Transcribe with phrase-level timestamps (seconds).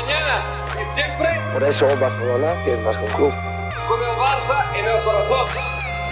[0.00, 1.28] mañana y siempre.
[1.52, 3.32] Por eso Barcelona, que es más que un club.
[3.88, 5.48] Con el Barça en el corazón.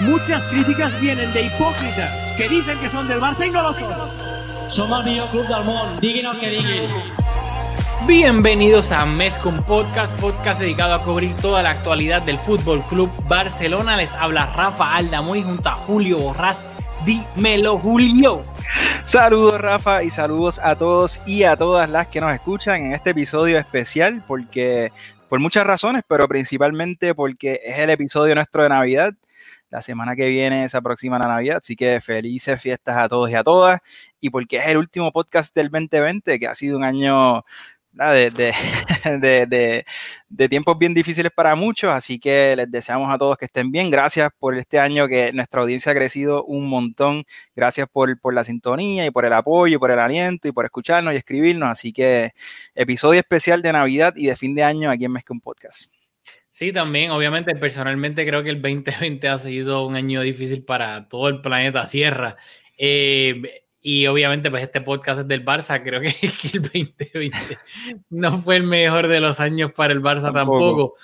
[0.00, 3.92] Muchas críticas vienen de hipócritas que dicen que son del Barça y no lo son.
[4.70, 6.90] Som el millor club del món, diguin el que diguin.
[8.06, 13.96] Bienvenidos a Mescom Podcast, podcast dedicado a cubrir toda la actualidad del Fútbol Club Barcelona.
[13.96, 16.64] Les habla Rafa Aldamuy junto a Julio Borrás.
[17.04, 18.42] Dímelo, Julio.
[19.08, 23.08] Saludos Rafa y saludos a todos y a todas las que nos escuchan en este
[23.10, 24.92] episodio especial porque
[25.30, 29.14] por muchas razones, pero principalmente porque es el episodio nuestro de Navidad.
[29.70, 33.34] La semana que viene se aproxima la Navidad, así que felices fiestas a todos y
[33.34, 33.80] a todas.
[34.20, 37.46] Y porque es el último podcast del 2020, que ha sido un año
[38.12, 38.30] de,
[39.46, 39.84] de,
[40.28, 43.90] de, tiempos bien difíciles para muchos, así que les deseamos a todos que estén bien.
[43.90, 47.24] Gracias por este año que nuestra audiencia ha crecido un montón.
[47.56, 50.64] Gracias por, por la sintonía y por el apoyo, y por el aliento y por
[50.64, 51.68] escucharnos y escribirnos.
[51.70, 52.30] Así que
[52.74, 55.92] episodio especial de Navidad y de fin de año aquí en Mezcla un Podcast.
[56.50, 61.28] Sí, también, obviamente, personalmente creo que el 2020 ha sido un año difícil para todo
[61.28, 62.36] el planeta Tierra.
[62.76, 65.82] Eh, y obviamente, pues este podcast es del Barça.
[65.82, 67.58] Creo que, que, el 2020
[68.10, 70.94] no fue el mejor de los años para el Barça tampoco,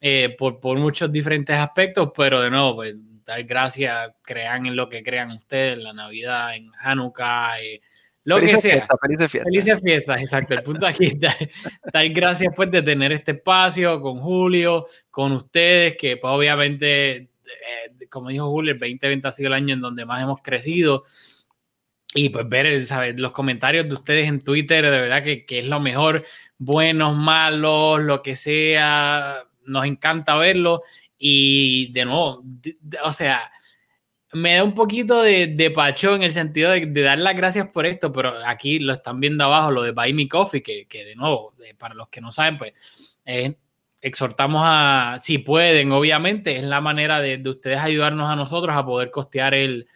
[0.00, 4.88] eh, por, por, muchos diferentes aspectos, pero de nuevo, pues dar gracias, crean en lo
[4.88, 7.80] que crean ustedes, en la Navidad, en Hanukkah, eh,
[8.22, 8.72] lo felices que sea.
[8.74, 9.50] Fiestas, felices fiestas.
[9.50, 10.54] Felices fiestas, exacto.
[10.54, 11.36] El punto aquí es dar,
[11.92, 18.06] dar, gracias pues de tener este espacio con Julio, con ustedes, que pues obviamente, eh,
[18.08, 21.02] como dijo Julio, el 2020 ha sido el año en donde más hemos crecido.
[22.14, 23.20] Y pues ver ¿sabes?
[23.20, 26.24] los comentarios de ustedes en Twitter, de verdad que, que, es lo mejor,
[26.58, 30.82] buenos, malos, lo que sea, nos encanta verlo.
[31.18, 33.52] Y de nuevo, de, de, o sea,
[34.32, 37.68] me da un poquito de, de pacho en el sentido de, de, dar las gracias
[37.68, 41.04] por esto, pero aquí lo están viendo abajo, lo de Buy Me Coffee, que, que
[41.04, 43.54] de nuevo, para los que no saben, pues eh,
[44.00, 48.84] exhortamos a, si pueden, obviamente, es la manera de, de ustedes ayudarnos a nosotros a
[48.84, 49.86] poder costear el,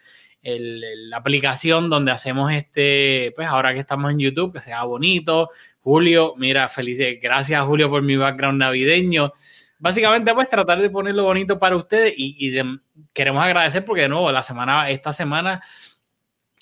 [0.45, 5.49] el, la aplicación donde hacemos este, pues ahora que estamos en YouTube, que sea bonito.
[5.81, 9.33] Julio, mira, felices, gracias Julio por mi background navideño.
[9.79, 12.79] Básicamente, pues tratar de ponerlo bonito para ustedes y, y de,
[13.11, 15.61] queremos agradecer porque de nuevo, la semana, esta semana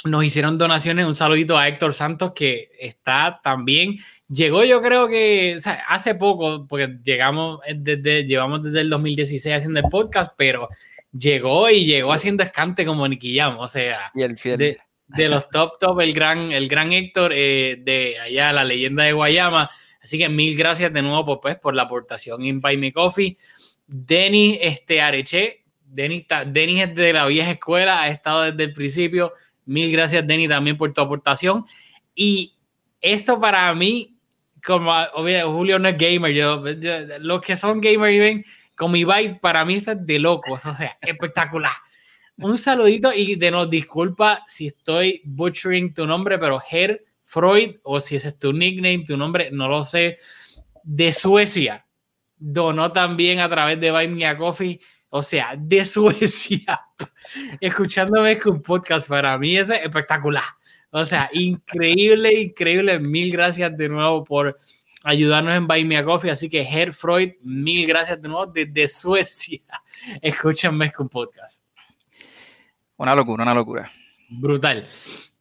[0.05, 1.05] nos hicieron donaciones.
[1.05, 3.97] Un saludito a Héctor Santos que está también.
[4.29, 9.55] Llegó, yo creo que o sea, hace poco, porque llegamos desde, llevamos desde el 2016
[9.55, 10.69] haciendo el podcast, pero
[11.17, 14.57] llegó y llegó haciendo escante como Nicky Jam, o sea, y el fiel.
[14.57, 19.03] De, de, los top top, el gran, el gran Héctor eh, de allá, la leyenda
[19.03, 19.69] de Guayama.
[20.01, 23.37] Así que mil gracias de nuevo por, pues, por la aportación en Buy Me Coffee.
[23.87, 29.33] Denis este, Areche, Denis, Denis es de la vieja escuela, ha estado desde el principio.
[29.65, 31.65] Mil gracias, Denis, también por tu aportación.
[32.15, 32.55] Y
[32.99, 34.17] esto para mí,
[34.65, 38.45] como obvio, Julio no es gamer, yo, yo los que son gamer ven,
[38.75, 41.73] con bike, para mí está de locos, o sea, espectacular.
[42.37, 47.99] Un saludito y de nos disculpa si estoy butchering tu nombre, pero Ger Freud, o
[47.99, 50.17] si ese es tu nickname, tu nombre, no lo sé,
[50.83, 51.85] de Suecia,
[52.35, 54.79] donó también a través de Buy Me a Coffee,
[55.09, 56.81] o sea, de Suecia,
[57.61, 60.43] escuchándome con podcast, para mí es espectacular.
[60.95, 62.99] O sea, increíble, increíble.
[62.99, 64.59] Mil gracias de nuevo por
[65.03, 66.31] ayudarnos en Buy Me a Coffee.
[66.31, 69.61] Así que, Herr Freud, mil gracias de nuevo desde Suecia.
[70.21, 71.63] Escúchenme con podcast.
[72.97, 73.91] Una locura, una locura.
[74.29, 74.85] Brutal.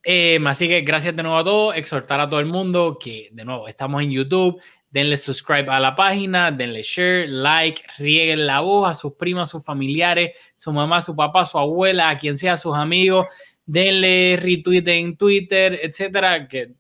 [0.05, 1.77] Eh, así que gracias de nuevo a todos.
[1.77, 4.61] Exhortar a todo el mundo que, de nuevo, estamos en YouTube.
[4.91, 9.65] Denle subscribe a la página, denle share, like, rieguen la voz a sus primas, sus
[9.65, 13.27] familiares, su mamá, su papá, su abuela, a quien sea, sus amigos.
[13.65, 16.75] Denle retweet en Twitter, etcétera, que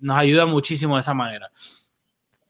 [0.00, 1.50] nos ayuda muchísimo de esa manera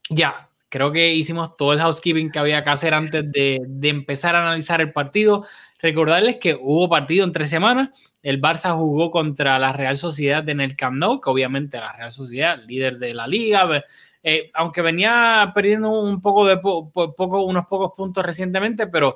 [0.09, 4.35] ya, creo que hicimos todo el housekeeping que había que hacer antes de, de, empezar
[4.35, 5.45] a analizar el partido.
[5.81, 7.89] Recordarles que hubo partido en tres semanas.
[8.21, 12.11] El Barça jugó contra la Real Sociedad en el Camp Nou, que obviamente la Real
[12.11, 13.83] Sociedad, líder de la liga,
[14.21, 19.15] eh, aunque venía perdiendo un poco de po poco, unos pocos puntos recientemente, pero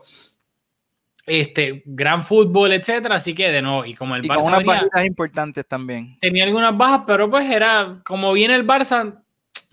[1.26, 3.16] este gran fútbol, etcétera.
[3.16, 4.40] Así que de nuevo, y como el y Barça.
[4.40, 6.18] Con unas venía, importantes también.
[6.20, 9.23] Tenía algunas bajas, pero pues era como viene el Barça,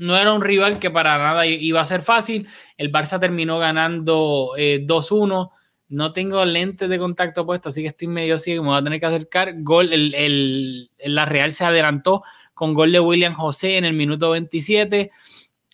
[0.01, 2.49] no era un rival que para nada iba a ser fácil.
[2.79, 5.51] El Barça terminó ganando eh, 2-1.
[5.89, 8.63] No tengo lentes de contacto puesto, así que estoy medio ciego.
[8.63, 9.53] Me voy a tener que acercar.
[9.59, 12.23] Gol, el, el, la Real se adelantó
[12.55, 15.11] con gol de William José en el minuto 27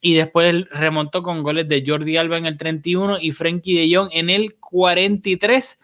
[0.00, 4.08] y después remontó con goles de Jordi Alba en el 31 y Frenkie de Jong
[4.12, 5.78] en el 43.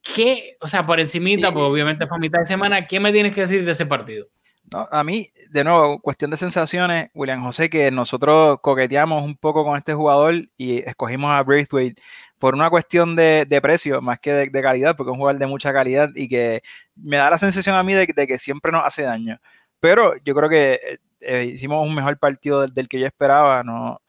[0.00, 2.86] Que, o sea, por encimita, pues obviamente fue a mitad de semana.
[2.86, 4.28] ¿Qué me tienes que decir de ese partido?
[4.72, 9.64] No, a mí, de nuevo, cuestión de sensaciones, William José, que nosotros coqueteamos un poco
[9.64, 12.00] con este jugador y escogimos a Braithwaite
[12.38, 15.72] por una cuestión de, precio más que de, calidad, porque es un jugador de mucha
[15.72, 16.62] calidad y que
[16.96, 19.38] me da la sensación a mí de, que siempre nos hace daño.
[19.78, 24.00] Pero yo creo que eh, eh, hicimos un mejor partido del, que yo esperaba, no,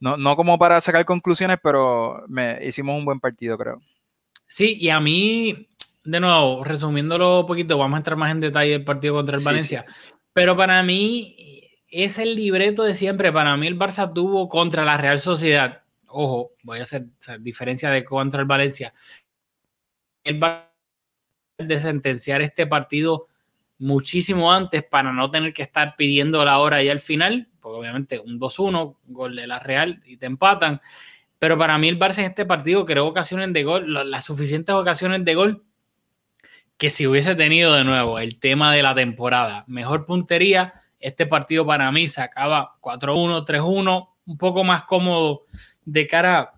[0.00, 2.24] no, no, como para sacar conclusiones, pero
[2.62, 3.82] hicimos un buen partido, creo.
[4.46, 5.68] Sí, y a mí,
[6.06, 9.44] de nuevo, resumiéndolo un poquito, vamos a entrar más en detalle del partido contra el
[9.44, 9.84] Valencia.
[10.32, 11.36] Pero para mí
[11.88, 13.32] es el libreto de siempre.
[13.32, 15.82] Para mí el Barça tuvo contra la Real Sociedad.
[16.06, 17.06] Ojo, voy a hacer
[17.40, 18.94] diferencia de contra el Valencia.
[20.22, 20.68] El Barça
[21.58, 23.26] de sentenciar este partido
[23.78, 28.20] muchísimo antes para no tener que estar pidiendo la hora y al final, porque obviamente
[28.20, 30.80] un 2-1, gol de la Real y te empatan.
[31.38, 35.24] Pero para mí el Barça en este partido creó ocasiones de gol, las suficientes ocasiones
[35.24, 35.65] de gol
[36.78, 41.66] que si hubiese tenido de nuevo el tema de la temporada, mejor puntería, este partido
[41.66, 45.42] para mí se acaba 4-1, 3-1, un poco más cómodo
[45.84, 46.54] de cara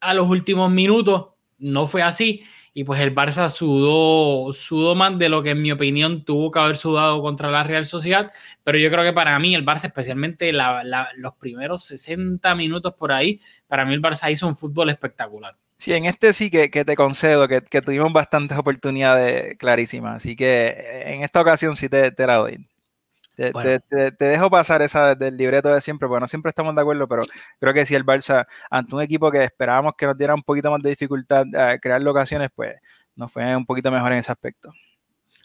[0.00, 1.28] a los últimos minutos.
[1.58, 2.42] No fue así.
[2.74, 6.58] Y pues el Barça sudó, sudó más de lo que en mi opinión tuvo que
[6.58, 8.30] haber sudado contra la Real Sociedad.
[8.64, 13.40] Pero yo creo que para mí el Barça, especialmente los primeros 60 minutos por ahí,
[13.66, 15.56] para mí el Barça hizo un fútbol espectacular.
[15.76, 20.16] Sí, en este sí que, te concedo que, tuvimos bastantes oportunidades clarísimas.
[20.16, 22.66] Así que en esta ocasión sí te, te la doy.
[23.36, 27.22] Te, dejo pasar esa del libreto de siempre, porque no siempre estamos de acuerdo, pero
[27.60, 30.70] creo que si el Barça, ante un equipo que esperábamos que nos diera un poquito
[30.70, 32.76] más de dificultad a crear locaciones, pues
[33.14, 34.72] nos fue un poquito mejor en ese aspecto.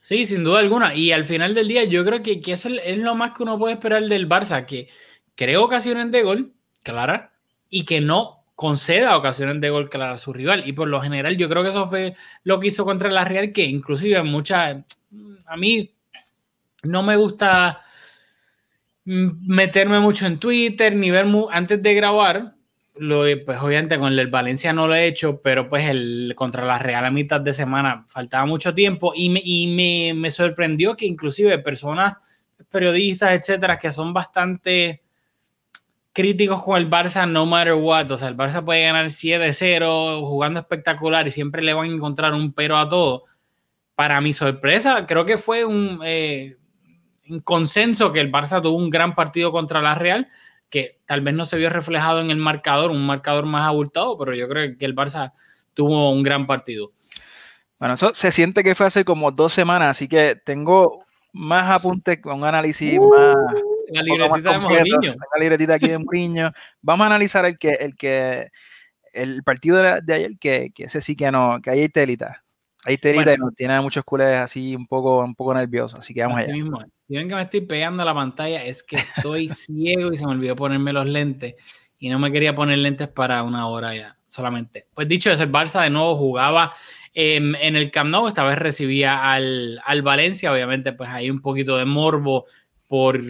[0.02, 0.96] Sí, sin duda alguna.
[0.96, 3.60] Y al final del día, yo creo que, que eso es lo más que uno
[3.60, 4.88] puede esperar del Barça, que
[5.36, 7.34] creó ocasiones de gol, clara,
[7.70, 10.62] y que no conceda ocasiones de gol clara a su rival.
[10.68, 13.52] Y por lo general, yo creo que eso fue lo que hizo contra la Real,
[13.52, 14.84] que inclusive muchas,
[15.48, 15.96] a mí
[16.84, 17.82] no me gusta
[19.04, 22.54] meterme mucho en Twitter ni ver antes de grabar.
[22.98, 26.78] Lo, pues obviamente con el Valencia no lo he hecho, pero pues el contra la
[26.78, 31.58] Real a mitad de semana faltaba mucho tiempo y me, y me, sorprendió que inclusive
[31.58, 32.14] personas,
[32.70, 35.02] periodistas, etcétera, que son bastante
[36.14, 40.60] críticos con el Barça no matter what, o sea, el Barça puede ganar 7-0 jugando
[40.60, 43.26] espectacular y siempre le van a encontrar un pero a todo.
[43.96, 46.58] Para mi sorpresa, creo que fue un, eh,
[47.44, 50.28] consenso que el Barça tuvo un gran partido contra la Real,
[50.70, 54.34] que tal vez no se vio reflejado en el marcador, un marcador más abultado, pero
[54.34, 55.34] yo creo que el Barça
[55.74, 56.92] tuvo un gran partido.
[57.80, 61.04] Bueno, eso se siente que fue hace como dos semanas, así que tengo
[61.34, 63.36] más apuntes un análisis uh, más.
[63.92, 65.16] La libretita de Mourinho.
[65.36, 66.52] La libretita aquí de Mourinho.
[66.82, 68.48] Vamos a analizar el que, el que,
[69.14, 72.44] el partido de, ayer, que, que, ese sí que no, que ahí hay telita.
[72.84, 76.40] Hay telita y tiene muchos culés así un poco, un poco nerviosos, así que vamos
[76.40, 76.54] allá.
[77.08, 80.26] Si ven que me estoy pegando a la pantalla, es que estoy ciego y se
[80.26, 81.56] me olvidó ponerme los lentes.
[82.00, 84.88] Y no me quería poner lentes para una hora ya, solamente.
[84.96, 86.74] Pues dicho eso, el Barça de nuevo jugaba
[87.14, 91.78] en el Camp Nou, esta vez recibía al, al, Valencia, obviamente pues hay un poquito
[91.78, 92.46] de morbo
[92.88, 93.22] por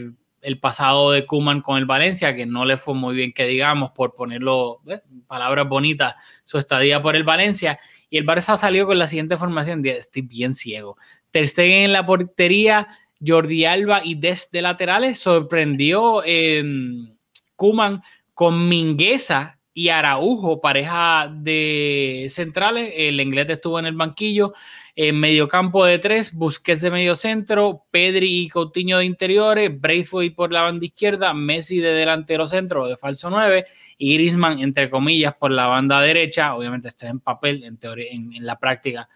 [0.42, 3.92] el pasado de Kuman con el Valencia, que no le fue muy bien que digamos,
[3.92, 7.80] por ponerlo, eh, palabras bonitas, su estadía por el Valencia.
[8.10, 10.98] Y el Barça salió con la siguiente formación, estoy bien ciego.
[11.30, 12.88] Ter Stegen en la portería,
[13.26, 17.18] Jordi Alba y desde laterales sorprendió en
[17.56, 18.02] Kuman
[18.34, 22.94] con Mingueza y Araujo, pareja de centrales.
[22.96, 24.54] El inglés estuvo en el banquillo.
[24.96, 30.36] En medio campo de tres, Busquets de medio centro, Pedri y Coutinho de interiores, Braithwaite
[30.36, 33.66] por la banda izquierda, Messi de delantero centro de falso 9
[33.98, 36.56] y Griezmann, entre comillas, por la banda derecha.
[36.56, 39.08] Obviamente, esto es en papel, en teoría, en la práctica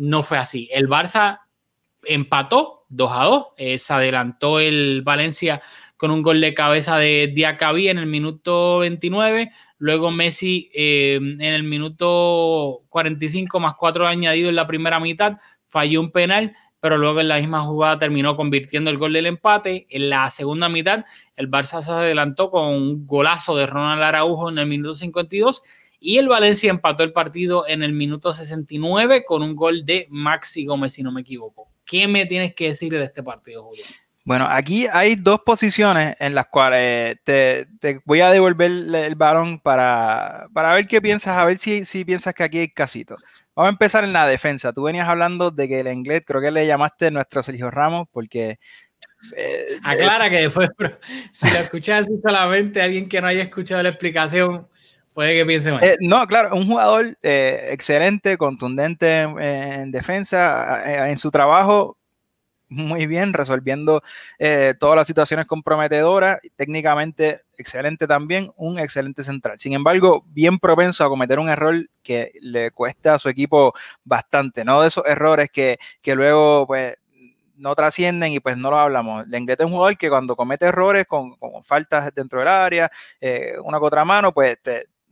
[0.00, 0.68] no fue así.
[0.72, 1.40] El Barça
[2.04, 3.46] empató 2 a 2.
[3.58, 5.60] Eh, se adelantó el Valencia
[5.96, 9.52] con un gol de cabeza de Diacabí en el minuto 29.
[9.80, 16.00] Luego Messi eh, en el minuto 45 más 4 añadido en la primera mitad falló
[16.00, 19.86] un penal, pero luego en la misma jugada terminó convirtiendo el gol del empate.
[19.88, 24.58] En la segunda mitad el Barça se adelantó con un golazo de Ronald Araujo en
[24.58, 25.62] el minuto 52
[25.98, 30.66] y el Valencia empató el partido en el minuto 69 con un gol de Maxi
[30.66, 31.70] Gómez, si no me equivoco.
[31.86, 33.84] ¿Qué me tienes que decir de este partido, Julio?
[34.30, 37.66] Bueno, aquí hay dos posiciones en las cuales te,
[38.04, 42.44] voy a devolver el balón para, ver qué piensas, a ver si, si piensas que
[42.44, 43.16] aquí hay casito.
[43.56, 44.72] Vamos a empezar en la defensa.
[44.72, 48.60] Tú venías hablando de que el inglés, creo que le llamaste nuestro Sergio Ramos, porque...
[49.36, 50.68] Eh, Aclara que después,
[51.32, 54.68] si lo escuchas así solamente, alguien que no haya escuchado la explicación,
[55.12, 55.82] puede que piense mal.
[55.82, 61.96] Eh, no, claro, un jugador eh, excelente, contundente en, defensa, en su trabajo
[62.70, 64.02] muy bien, resolviendo
[64.38, 69.58] eh, todas las situaciones comprometedoras, técnicamente excelente también, un excelente central.
[69.58, 73.74] Sin embargo, bien propenso a cometer un error que le cuesta a su equipo
[74.04, 74.80] bastante, ¿no?
[74.80, 76.94] De esos errores que, que luego, pues,
[77.56, 79.26] no trascienden y pues no lo hablamos.
[79.28, 83.54] Lenglet es un jugador que cuando comete errores con, con faltas dentro del área, eh,
[83.62, 84.58] una contra mano, pues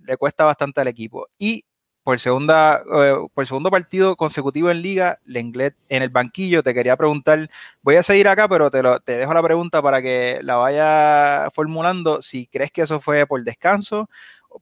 [0.04, 1.28] le cuesta bastante al equipo.
[1.36, 1.64] Y
[2.08, 6.96] por, segunda, eh, por segundo partido consecutivo en liga, Lenglet en el banquillo, te quería
[6.96, 7.50] preguntar,
[7.82, 11.50] voy a seguir acá, pero te, lo, te dejo la pregunta para que la vaya
[11.52, 14.08] formulando, si crees que eso fue por descanso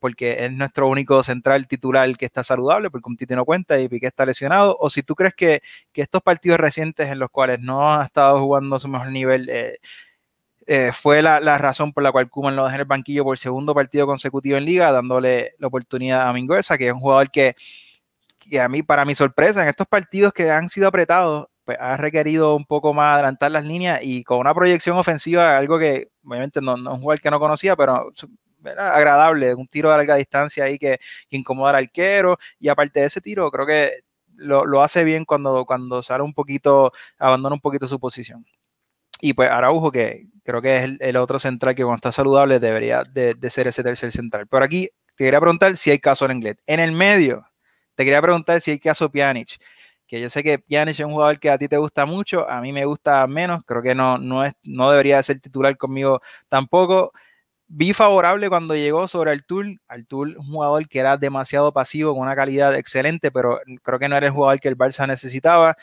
[0.00, 3.88] porque es nuestro único central titular que está saludable, porque un Titi no cuenta y
[3.88, 5.62] Piqué está lesionado, o si tú crees que,
[5.94, 9.78] estos partidos recientes en los cuales no ha estado jugando a su mejor nivel, eh,
[10.66, 13.74] eh, fue la, razón por la cual Kuman lo dejó en el banquillo por segundo
[13.74, 17.54] partido consecutivo en liga, dándole la oportunidad a Mingueza, que es un jugador que,
[18.38, 21.96] que a mí, para mi sorpresa, en estos partidos que han sido apretados, pues ha
[21.96, 26.60] requerido un poco más adelantar las líneas y con una proyección ofensiva, algo que obviamente
[26.60, 28.12] no, no es un jugador que no conocía, pero
[28.78, 32.38] agradable, un tiro de larga distancia ahí que, que incomoda al arquero.
[32.58, 34.00] Y aparte de ese tiro, creo que
[34.36, 38.44] lo, lo, hace bien cuando, cuando sale un poquito, abandona un poquito su posición.
[39.20, 43.04] Y pues Araujo, que creo que es el, otro central que cuando está saludable debería
[43.04, 44.46] de, ser ese tercer central.
[44.48, 46.56] Pero aquí te quería preguntar si hay caso en inglés.
[46.66, 47.44] En el medio,
[47.94, 49.58] te quería preguntar si hay caso Pjanic
[50.08, 52.60] que yo sé que Pjanic es un jugador que a ti te gusta mucho, a
[52.60, 57.12] mí me gusta menos, creo que no, no, es, no debería ser titular conmigo tampoco
[57.68, 59.32] vi favorable cuando llegó sobre.
[59.32, 64.08] Al Tour, un jugador que era demasiado pasivo, con una calidad excelente, pero creo que
[64.08, 65.76] no era el jugador que el Barça necesitaba.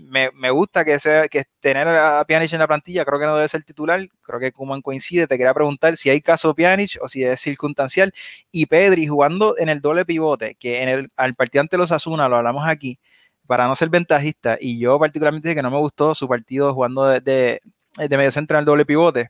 [0.00, 3.34] Me, me gusta que, sea, que tener a Pjanic en la plantilla, creo que no
[3.36, 4.00] debe ser titular.
[4.22, 5.26] Creo que Kuman coincide.
[5.26, 8.12] Te quería preguntar si hay caso Pjanic o si es circunstancial.
[8.52, 12.28] Y Pedri jugando en el doble pivote, que en el al partido ante los Asuna,
[12.28, 12.98] lo hablamos aquí,
[13.46, 14.56] para no ser ventajista.
[14.60, 17.60] Y yo, particularmente, que no me gustó su partido jugando de, de,
[18.08, 19.28] de medio en el doble pivote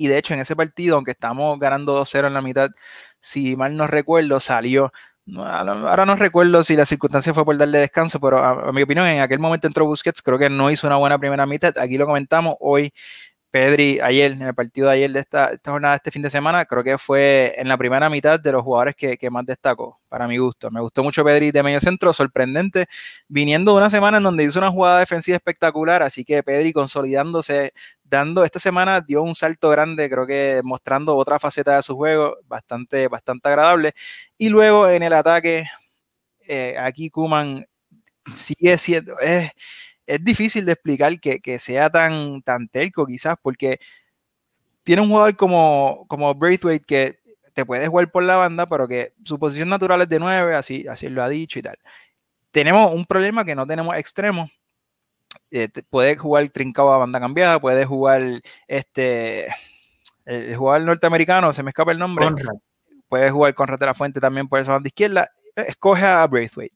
[0.00, 2.70] y de hecho, en ese partido, aunque estamos ganando 2-0 en la mitad,
[3.20, 4.92] si mal no recuerdo, salió.
[5.36, 9.06] Ahora no recuerdo si la circunstancia fue por darle descanso, pero a, a mi opinión,
[9.06, 11.76] en aquel momento entró Busquets, creo que no hizo una buena primera mitad.
[11.78, 12.56] Aquí lo comentamos.
[12.60, 12.92] Hoy
[13.50, 16.64] Pedri ayer, en el partido de ayer de esta, esta, jornada, este fin de semana,
[16.66, 20.28] creo que fue en la primera mitad de los jugadores que, que, más destacó, para
[20.28, 20.70] mi gusto.
[20.70, 22.86] Me gustó mucho Pedri de medio centro, sorprendente,
[23.28, 27.72] viniendo de una semana en donde hizo una jugada defensiva espectacular, así que Pedri consolidándose,
[28.04, 32.36] dando, esta semana dio un salto grande, creo que mostrando otra faceta de su juego,
[32.46, 33.94] bastante, bastante agradable.
[34.38, 35.64] Y luego en el ataque,
[36.46, 37.66] eh, aquí Kuman
[38.34, 39.18] sigue siendo...
[39.20, 39.50] Eh,
[40.10, 43.78] es difícil de explicar que, que, sea tan, tan telco quizás, porque
[44.82, 47.20] tiene un jugador como, como Braithwaite que
[47.52, 50.84] te puede jugar por la banda, pero que su posición natural es de 9, así,
[50.88, 51.78] así lo ha dicho y tal.
[52.50, 54.50] Tenemos un problema que no tenemos extremos.
[55.52, 59.46] Eh, puede jugar trincado a banda cambiada, puede jugar este
[60.24, 62.24] el jugador norteamericano, se me escapa el nombre.
[62.24, 62.54] Conrad.
[63.08, 65.30] Puede jugar con de la Fuente también por esa banda izquierda.
[65.54, 66.74] Escoge a Braithwaite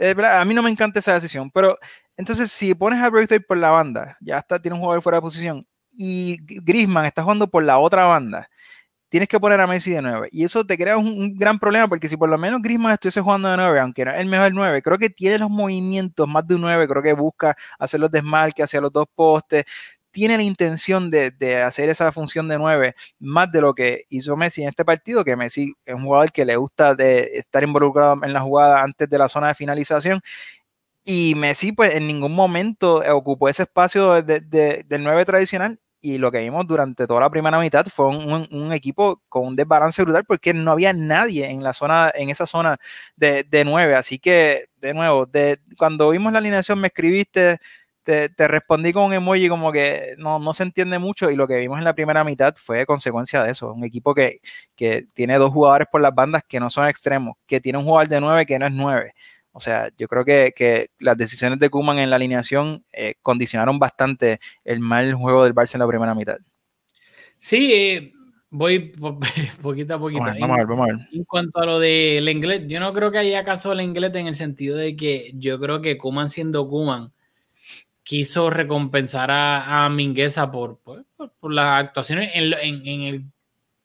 [0.00, 1.78] a mí no me encanta esa decisión, pero
[2.16, 5.22] entonces si pones a Braithwaite por la banda, ya está, tiene un jugador fuera de
[5.22, 8.48] posición, y Grisman está jugando por la otra banda,
[9.10, 10.28] tienes que poner a Messi de 9.
[10.32, 13.50] Y eso te crea un, gran problema, porque si por lo menos Grisman estuviese jugando
[13.50, 16.62] de 9, aunque es el mejor 9, creo que tiene los movimientos más de un
[16.62, 19.64] 9, creo que busca hacer los desmarques hacia los dos postes,
[20.10, 24.36] tiene la intención de, de, hacer esa función de 9 más de lo que hizo
[24.36, 28.18] Messi en este partido, que Messi es un jugador que le gusta de estar involucrado
[28.24, 30.20] en la jugada antes de la zona de finalización.
[31.04, 35.80] Y Messi, pues en ningún momento ocupó ese espacio de, de, del 9 tradicional.
[36.02, 39.56] Y lo que vimos durante toda la primera mitad fue un, un, equipo con un
[39.56, 42.78] desbalance brutal porque no había nadie en la zona, en esa zona
[43.16, 43.94] de, de 9.
[43.94, 45.28] Así que, de nuevo,
[45.76, 47.58] cuando vimos la alineación me escribiste
[48.10, 51.46] te, te, respondí con un emoji como que no, no, se entiende mucho y lo
[51.46, 53.72] que vimos en la primera mitad fue consecuencia de eso.
[53.72, 54.40] Un equipo que,
[54.74, 58.08] que, tiene dos jugadores por las bandas que no son extremos, que tiene un jugador
[58.08, 59.14] de nueve que no es nueve.
[59.52, 63.78] O sea, yo creo que, que las decisiones de Kuman en la alineación eh, condicionaron
[63.78, 66.38] bastante el mal juego del Barça en la primera mitad.
[67.38, 68.12] Sí, eh,
[68.50, 68.92] voy
[69.62, 70.24] poquito a poquito.
[70.24, 71.06] Vamos a ver, vamos a ver.
[71.12, 74.26] En cuanto a lo del inglés, yo no creo que haya caso el inglés en
[74.26, 77.12] el sentido de que yo creo que Kuman siendo Kuman
[78.02, 81.04] quiso recompensar a, a Mingueza por, por,
[81.38, 83.24] por, las actuaciones en, en, en, el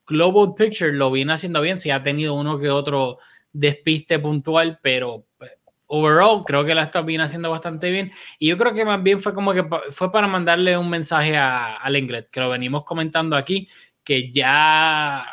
[0.08, 3.18] Global Picture, lo viene haciendo bien, si ha tenido uno que otro
[3.52, 5.52] despiste puntual, pero pues,
[5.88, 9.20] overall creo que la está bien haciendo bastante bien y yo creo que más bien
[9.22, 13.36] fue como que fue para mandarle un mensaje a, al inglés, que lo venimos comentando
[13.36, 13.68] aquí,
[14.04, 15.26] que ya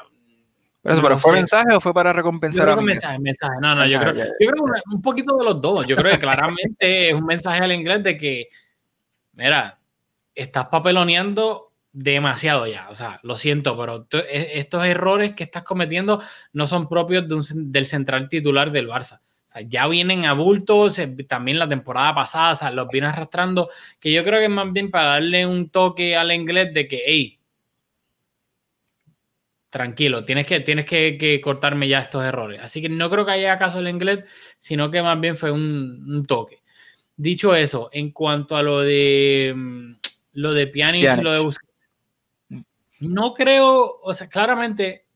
[0.83, 1.37] Pero, eso, No pero ¿fue sé.
[1.39, 2.95] mensaje o fue para Yo recompensar creo a que Miguel?
[2.95, 3.55] mensaje, mensaje.
[3.61, 5.87] No, no, yo creo, ya, yo creo que una- un poquito de los dos.
[5.87, 8.49] Yo creo que claramente es un mensaje al inglés de que,
[9.33, 9.79] mira,
[10.35, 12.89] estás papeloneando demasiado ya.
[12.91, 16.23] O sea, lo siento, pero e- estos errores que estás cometiendo
[16.53, 17.25] no son propios
[17.55, 19.21] del central titular del Barça.
[19.21, 20.35] O sea, ya vienen a
[21.29, 23.69] también la temporada pasada, o sea, los viene arrastrando,
[24.01, 27.03] que yo creo que es más bien para darle un toque al inglés de que,
[27.05, 27.39] hey,
[29.69, 32.61] tranquilo, tienes que, tienes que, cortarme ya estos errores.
[32.63, 34.25] Así que no creo que haya caso el inglés,
[34.59, 36.62] sino que más bien fue un toque.
[37.23, 39.93] Dicho eso, en cuanto a lo de mm,
[40.33, 41.25] lo de Pjanic y Pjanic.
[41.25, 41.89] lo de Busquets,
[42.99, 45.07] no creo, o sea, claramente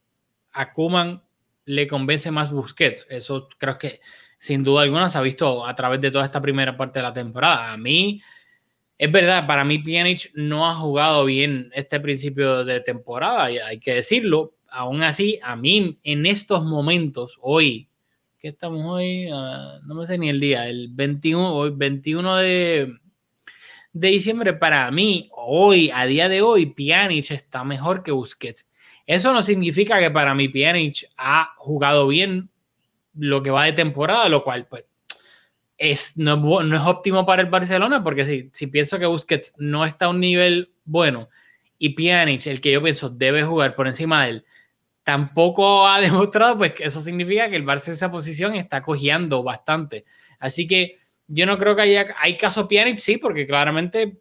[0.53, 1.21] a Koeman
[1.65, 3.09] le convence más Busquets.
[3.11, 4.01] Eso creo que
[4.39, 7.13] sin duda alguna se ha visto a través de toda esta primera parte de la
[7.13, 7.73] temporada.
[7.73, 8.23] A mí,
[8.97, 13.81] es verdad, para mí Pjanic no ha jugado bien este principio de temporada, y hay
[13.81, 14.55] que decirlo.
[14.69, 17.89] Aún así, a mí en estos momentos, hoy,
[18.47, 19.29] ¿qué estamos hoy?
[19.33, 22.97] Ah, no me sé ni el día, el 21, hoy, 21 de,
[23.93, 28.69] de diciembre, para mí, hoy, a día de hoy, Pjanic está mejor que Busquets.
[29.05, 32.49] Eso no significa que para mí Pjanic ha jugado bien
[33.15, 34.85] lo que va de temporada, lo cual, pues,
[35.77, 39.85] es, no, no es óptimo para el Barcelona, porque si, si pienso que Busquets no
[39.85, 41.31] está a un nivel bueno
[41.81, 44.45] y Pjanic, el que yo pienso debe jugar por encima de él,
[45.07, 49.45] tampoco ha demostrado, pues que eso significa que el Barça en esa posición está cojeando
[49.45, 50.05] bastante.
[50.41, 50.97] Así que
[51.29, 54.19] yo no creo que haya, hay caso Pjanic, sí, porque claramente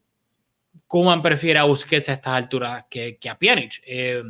[0.88, 3.82] Kuman prefiere a Busquets a estas alturas que, que a Pjanic.
[3.86, 4.24] Eh,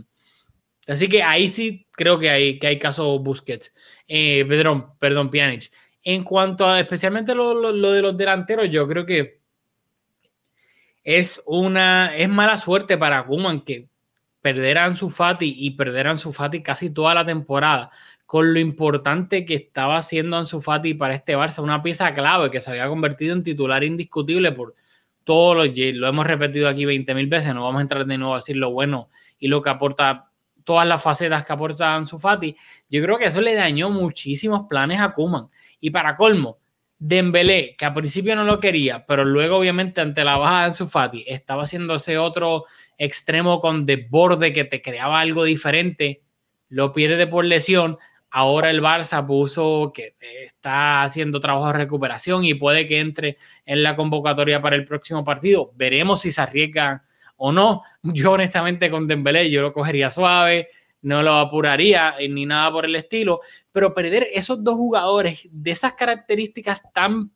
[0.88, 3.74] así que ahí sí creo que hay, que hay caso Busquets.
[4.07, 5.71] Eh, perdón, perdón, Pjanic.
[6.03, 9.41] En cuanto a especialmente lo, lo- lo de los delanteros, yo creo que
[11.03, 13.89] es una es mala suerte para Kuman que
[14.45, 17.89] perder a Fati y perder a Fati casi toda la temporada
[18.27, 22.59] con lo importante que estaba haciendo Ansu Fati para este Barça, una pieza clave que
[22.61, 24.75] se había convertido en titular indiscutible por
[25.23, 28.35] todos los lo hemos repetido aquí 20 mil veces, no vamos a entrar de nuevo
[28.35, 30.29] a decir lo bueno y lo que aporta
[30.63, 32.55] todas las facetas que aporta Ansu Fati.
[32.87, 35.50] Yo creo que eso le dañó muchísimos planes a Kuman.
[35.79, 36.59] Y para colmo,
[37.00, 40.87] Dembélé, que al principio no lo quería, pero luego obviamente ante la baja de Ansu
[40.87, 42.65] Fati estaba haciendo ese otro
[42.98, 46.22] extremo con desborde que te creaba algo diferente,
[46.70, 47.98] lo pierde por lesión.
[48.29, 53.84] Ahora el Barça puso que está haciendo trabajo de recuperación y puede que entre en
[53.84, 55.72] la convocatoria para el próximo partido.
[55.75, 57.05] Veremos si se arriesga
[57.38, 57.81] o no.
[58.03, 60.68] Yo honestamente con Dembélé yo lo cogería suave,
[61.01, 65.72] no lo apuraría eh, ni nada por el estilo, pero perder esos dos jugadores de
[65.72, 67.31] esas características tan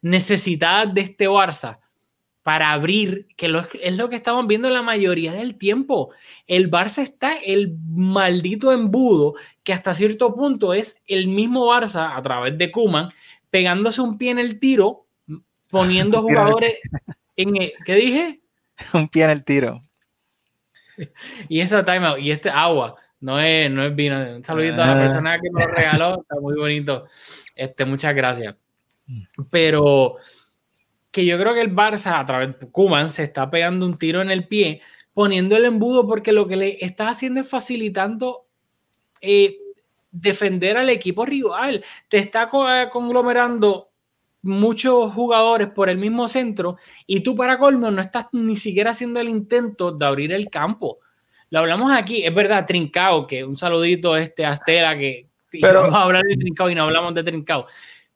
[0.00, 1.78] necesitadas de este Barça
[2.42, 6.12] para abrir, que lo, es lo que estamos viendo la mayoría del tiempo.
[6.46, 12.22] El Barça está el maldito embudo que hasta cierto punto es el mismo Barça a
[12.22, 13.10] través de Kuman
[13.50, 15.06] pegándose un pie en el tiro,
[15.70, 16.78] poniendo jugadores
[17.36, 18.40] en el, ¿qué dije?
[18.94, 19.80] un pie en el tiro.
[21.48, 24.18] Y esta timeout y este agua, no es, no es vino.
[24.36, 27.06] Un saludito a la persona que me lo regaló, está muy bonito.
[27.54, 28.56] Este, muchas gracias.
[29.50, 30.16] Pero
[31.12, 34.22] que yo creo que el Barça, a través de Kuman, se está pegando un tiro
[34.22, 34.80] en el pie,
[35.12, 38.46] poniendo el embudo, porque lo que le está haciendo es facilitando
[39.20, 39.58] eh,
[40.10, 41.84] defender al equipo rival.
[42.08, 43.90] Te está eh, conglomerando
[44.40, 49.20] muchos jugadores por el mismo centro y tú para colmo no estás ni siquiera haciendo
[49.20, 50.98] el intento de abrir el campo.
[51.50, 55.28] Lo hablamos aquí, es verdad, Trincao, que un saludito este a Estela, que
[55.60, 57.66] Pero- vamos a hablar de Trincao y no hablamos de Trincao,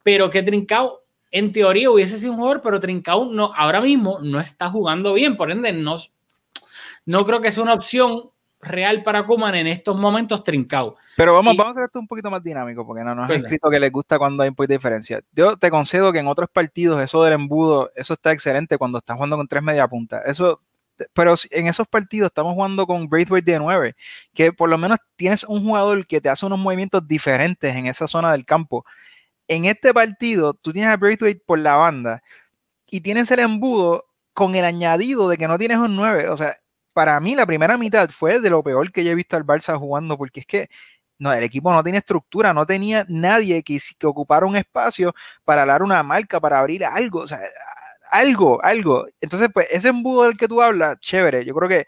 [0.03, 1.03] pero que Trincao
[1.38, 5.37] en teoría hubiese sido un jugador, pero Trincao no, ahora mismo no está jugando bien,
[5.37, 5.96] por ende no,
[7.05, 10.96] no creo que sea una opción real para Kuman en estos momentos Trincao.
[11.16, 13.29] Pero vamos, Y- vamos a hacer esto un poquito más dinámico, porque no nos han
[13.29, 13.46] Venga.
[13.49, 15.20] escrito que les gusta cuando hay un poquito de diferencia.
[15.33, 19.16] Yo te concedo que en otros partidos eso del embudo, eso está excelente cuando estás
[19.16, 20.20] jugando con tres media punta.
[20.27, 20.61] Eso,
[21.12, 23.94] pero en esos partidos estamos jugando con Braithwaite de 9,
[24.35, 28.07] que por lo menos tienes un jugador que te hace unos movimientos diferentes en esa
[28.09, 28.85] zona del campo.
[29.49, 32.23] En este partido, tú tienes a Braithwaite por la banda
[32.91, 36.29] y tienes el embudo con el añadido de que no tienes un 9.
[36.31, 36.57] O sea,
[36.95, 39.79] para mí la primera mitad fue de lo peor que yo he visto al Barça
[39.79, 40.69] jugando, porque es que
[41.19, 45.83] no, el equipo no tiene estructura, no tenía nadie que, ocupara un espacio para dar
[45.83, 47.41] una marca, para abrir algo, o sea,
[48.11, 49.07] algo, algo.
[49.21, 51.87] Entonces, pues ese embudo del que tú hablas, chévere, yo creo que,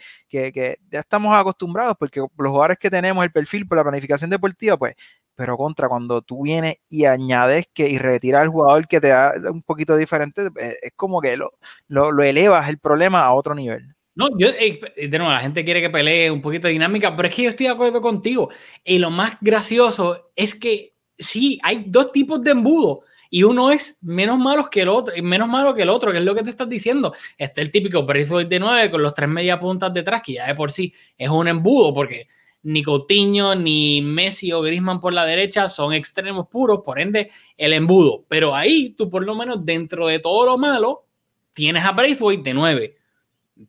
[0.52, 4.76] que ya estamos acostumbrados porque los jugadores que tenemos, el perfil por la planificación deportiva,
[4.76, 4.94] pues,
[5.38, 9.34] pero contra cuando tú vienes y añades que y retiras al jugador que te da
[9.52, 11.52] un poquito diferente, eh, es como que lo,
[11.86, 13.84] lo, elevas el problema a otro nivel.
[14.16, 17.28] No, yo, eh, de nuevo, la gente quiere que pelee un poquito de dinámica, pero
[17.28, 18.50] es que yo estoy de acuerdo contigo.
[18.82, 23.96] Y lo más gracioso es que sí, hay dos tipos de embudo y uno es
[24.00, 26.50] menos malo que el otro, menos malo que el otro, que es lo que tú
[26.50, 27.14] estás diciendo.
[27.36, 30.56] Está el típico Braithwaite de 9 con los tres media puntas detrás, que ya de
[30.56, 32.26] por sí es un embudo, porque
[32.68, 37.72] ni Coutinho, ni Messi o Griezmann por la derecha son extremos puros, por ende, el
[37.72, 38.26] embudo.
[38.28, 41.06] Pero ahí tú, por lo menos, dentro de todo lo malo,
[41.54, 42.96] tienes a Braithwaite de 9,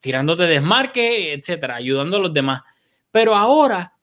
[0.01, 2.61] tirándote desmarque, etcétera, ayudando a los demás.
[3.09, 3.93] Pero ahora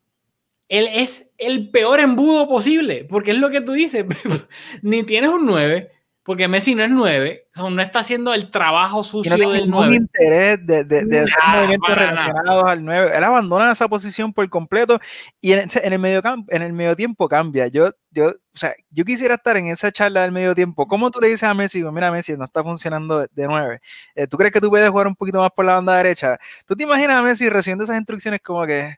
[0.67, 4.07] él es el peor embudo posible, porque es lo que tú dices,
[4.83, 5.91] ni tienes un 9,
[6.27, 10.59] porque Messi no es 9, no está haciendo el trabajo sucio no del ningún interés
[10.67, 13.13] de, de, de hacer movimientos relacionados al 9.
[13.15, 14.99] Él abandona esa posición por completo
[15.41, 17.69] y en, en, el medio en el medio tiempo cambia.
[17.69, 20.89] Yo, yo, o sea, yo quisiera estar en esa charla del medio tiempo.
[20.89, 23.81] ¿Cómo tú le dices a Messi, mira Messi, no está funcionando de, 9?
[24.17, 26.39] Eh, ¿Tú crees que tú puedes jugar un poquito más por la banda derecha?
[26.67, 28.97] ¿Tú te imaginas a Messi recibiendo esas instrucciones como que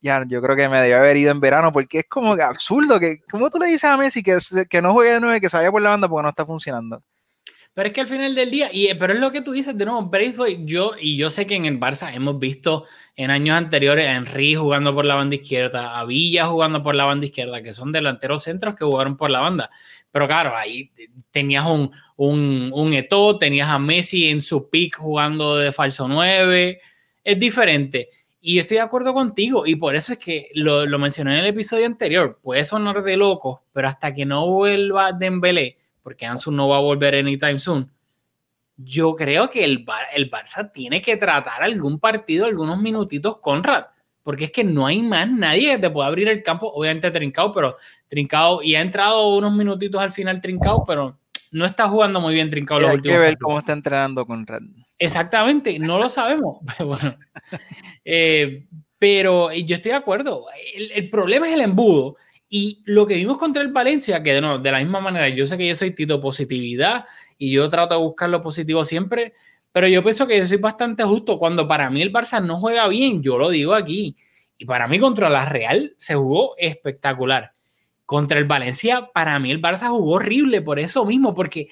[0.00, 2.98] ya, yo creo que me debió haber ido en verano porque es como absurdo.
[2.98, 5.56] Que, ¿Cómo tú le dices a Messi que, que no juegue de nueve, que se
[5.56, 7.02] vaya por la banda porque no está funcionando?
[7.72, 9.84] Pero es que al final del día, y, pero es lo que tú dices de
[9.84, 12.84] nuevo, Braithwaite, yo, y yo sé que en el Barça hemos visto
[13.14, 17.04] en años anteriores a Henry jugando por la banda izquierda, a Villa jugando por la
[17.04, 19.70] banda izquierda, que son delanteros centros que jugaron por la banda.
[20.10, 20.90] Pero claro, ahí
[21.30, 26.80] tenías un, un, un Eto, tenías a Messi en su pick jugando de falso 9.
[27.22, 28.08] Es diferente.
[28.42, 31.46] Y estoy de acuerdo contigo, y por eso es que lo, lo, mencioné en el
[31.46, 32.38] episodio anterior.
[32.42, 36.80] Puede sonar de loco, pero hasta que no vuelva Dembélé, porque Ansu no va a
[36.80, 37.90] volver anytime soon,
[38.84, 43.86] yo creo que el, el Barça tiene que tratar algún partido, algunos minutitos con Rad,
[44.22, 46.72] porque es que no hay más nadie que te pueda abrir el campo.
[46.72, 47.76] Obviamente Trincao, pero
[48.08, 51.18] Trincao, y ha entrado unos minutitos al final Trincao, pero
[51.52, 52.78] no está jugando muy bien Trincao.
[52.86, 54.62] Hay que ver cómo está entrenando con Rad.
[54.98, 56.58] Exactamente, no lo sabemos.
[56.84, 57.16] bueno,
[58.04, 58.66] eh,
[58.98, 60.46] pero yo estoy de acuerdo.
[60.74, 62.16] El, el, problema es el embudo.
[62.48, 65.46] Y lo que vimos contra el Valencia, que de, no, de la misma manera, yo
[65.46, 67.04] sé que yo soy Tito Positividad
[67.38, 69.34] y yo trato de buscar lo positivo siempre,
[69.72, 71.38] pero yo pienso que yo soy bastante justo.
[71.38, 74.16] Cuando para mí el Barça no juega bien, yo lo digo aquí.
[74.58, 77.52] Y para mí contra la Real se jugó espectacular.
[78.10, 81.68] Contra el Valencia, para mí el Barça jugó horrible por eso mismo, porque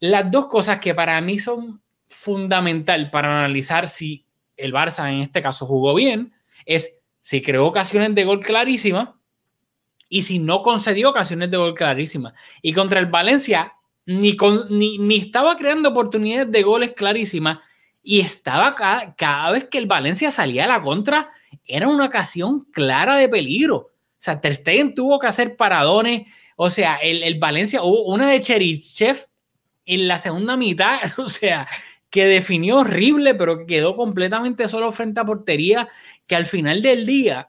[0.00, 4.26] las dos cosas que para mí son fundamental para analizar si
[4.58, 6.34] el Barça en este caso jugó bien
[6.66, 9.14] es si creó ocasiones de gol clarísimas
[10.10, 12.34] y si no concedió ocasiones de gol clarísimas.
[12.60, 13.72] Y contra el Valencia
[14.04, 14.36] ni,
[14.68, 17.60] ni, ni, estaba creando oportunidades de goles clarísimas
[18.02, 21.30] y estaba cada, cada, vez que el Valencia salía a la contra
[21.64, 23.91] era una ocasión clara de peligro.
[24.22, 26.28] O sea, Ter Stegen tuvo que hacer paradones.
[26.54, 29.26] O sea, el, el Valencia hubo una de Cherichev
[29.84, 31.00] en la segunda mitad.
[31.18, 31.66] O sea,
[32.08, 35.88] que definió horrible, pero que quedó completamente solo frente a portería,
[36.28, 37.48] que al final del día,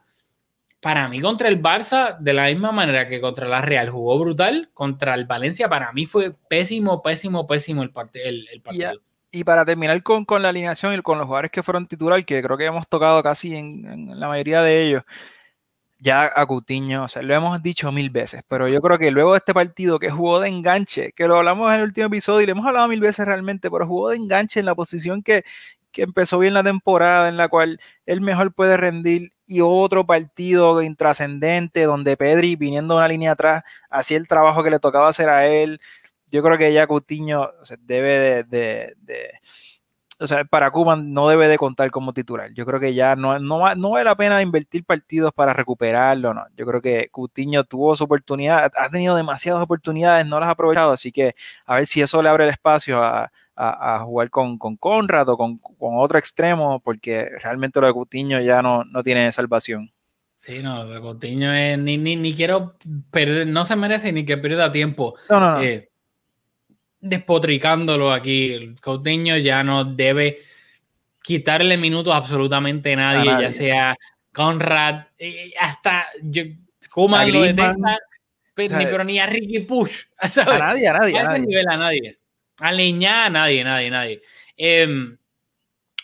[0.80, 4.72] para mí contra el Barça, de la misma manera que contra la Real, jugó brutal,
[4.74, 8.94] contra el Valencia para mí fue pésimo, pésimo, pésimo el, part el, el partido.
[9.32, 12.26] Y, y, para terminar con, con, la alineación y con los jugadores que fueron titular,
[12.26, 15.04] que creo que hemos tocado casi en, en la mayoría de ellos,
[16.04, 19.32] ya a Coutinho, o sea, lo hemos dicho mil veces, pero yo creo que luego
[19.32, 22.46] de este partido que jugó de enganche, que lo hablamos en el último episodio y
[22.46, 25.46] le hemos hablado mil veces realmente, pero jugó de enganche en la posición que,
[25.94, 30.82] que empezó bien la temporada, en la cual él mejor puede rendir, y otro partido
[30.82, 35.48] intrascendente donde Pedri, viniendo una línea atrás, hacía el trabajo que le tocaba hacer a
[35.48, 35.80] él.
[36.32, 39.30] Yo creo que ya Coutinho o sea, debe de, de, de
[40.20, 42.52] o sea, para Cuba no debe de contar como titular.
[42.54, 46.46] Yo creo que ya no, no, no vale la pena invertir partidos para recuperarlo, no.
[46.56, 50.92] Yo creo que Cutiño tuvo su oportunidad, ha tenido demasiadas oportunidades, no las ha aprovechado,
[50.92, 54.58] así que a ver si eso le abre el espacio a, a, a jugar con,
[54.58, 59.04] con Conrad o con, con, otro extremo, porque realmente lo de Cutiño ya no, no
[59.04, 59.92] tiene salvación.
[60.44, 62.76] Sí, no, lo de Coutinho es, ni, ni, ni, quiero
[63.12, 65.16] perder, no se merece ni que pierda tiempo.
[65.30, 65.62] No, no, no.
[65.64, 65.90] Eh,
[67.04, 68.54] despotricándolo aquí.
[68.54, 70.40] El Coutinho ya no debe
[71.22, 73.46] quitarle minutos absolutamente a nadie, a nadie.
[73.46, 73.98] ya sea
[74.34, 76.44] Conrad, eh, hasta yo,
[76.90, 77.98] Kuma lo detesta,
[78.54, 80.04] pero, o sea, ni, pero ni a Ricky Push.
[80.30, 80.56] ¿sabes?
[80.56, 81.18] A nadie, a nadie.
[81.18, 81.46] A ese nadie.
[81.48, 82.20] nivel a nadie.
[82.60, 84.22] A Leñá, a nadie, nadie, nadie.
[84.56, 85.16] Eh,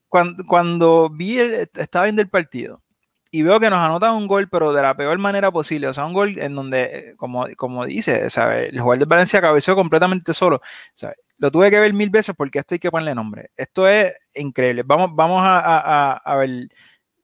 [0.09, 2.84] cuando, cuando vi, el, estaba viendo el partido
[3.35, 5.89] y veo que nos anotan un gol, pero de la peor manera posible.
[5.89, 8.69] O sea, un gol en donde, como, como dice, ¿sabe?
[8.69, 10.63] el jugador de Valencia cabeceó completamente solo.
[10.95, 11.17] ¿sabe?
[11.39, 13.51] Lo tuve que ver mil veces porque esto hay que ponerle nombre.
[13.57, 14.85] Esto es increíble.
[14.87, 16.69] Vamos, vamos a, a, a ver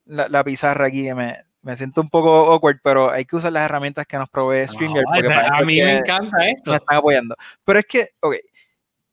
[0.06, 3.52] la, la, pizarra aquí que me, me siento un poco awkward, pero hay que usar
[3.52, 5.04] las herramientas que nos provee Stringer.
[5.04, 6.72] No, a mí me encanta esto.
[6.72, 7.36] Me están apoyando.
[7.64, 8.34] Pero es que, ok,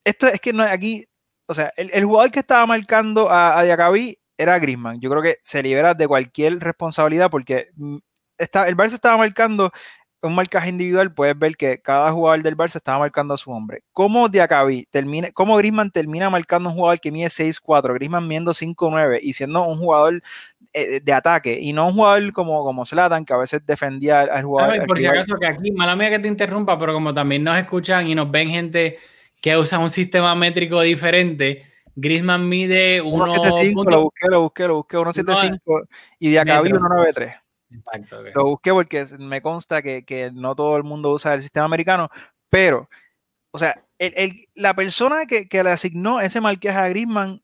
[0.03, 1.05] esto es que no aquí,
[1.45, 4.99] o sea, el, el jugador que estaba marcando a, a Diacabí era Griezmann.
[4.99, 7.97] Yo creo que se libera de cualquier responsabilidad porque mm,
[8.37, 9.71] está, el Barça estaba marcando
[10.21, 13.83] un marcaje individual, puedes ver que cada jugador del Barça estaba marcando a su hombre.
[13.93, 19.19] ¿Cómo Diacabí termina, cómo Griezmann termina marcando un jugador que mide 6'4, Griezmann midiendo 5'9
[19.21, 20.21] y siendo un jugador
[20.73, 24.43] eh, de ataque y no un jugador como, como Zlatan que a veces defendía al
[24.43, 24.77] jugador.
[24.77, 27.57] Ver, por si acaso que aquí, mala mía que te interrumpa, pero como también nos
[27.57, 28.97] escuchan y nos ven gente
[29.39, 31.63] que usa un sistema métrico diferente,
[31.99, 35.79] Griezmann mide 1.75, lo busqué, lo busqué, lo busqué, 1.75 no,
[36.19, 37.41] y Diacabí 1.93.
[37.71, 38.19] Exacto.
[38.19, 38.33] Okay.
[38.35, 42.09] Lo busqué porque me consta que, que, no todo el mundo usa el sistema americano,
[42.49, 42.87] pero,
[43.49, 47.41] o sea, el, el, la persona que, que, le asignó ese marquaje a Griezmann,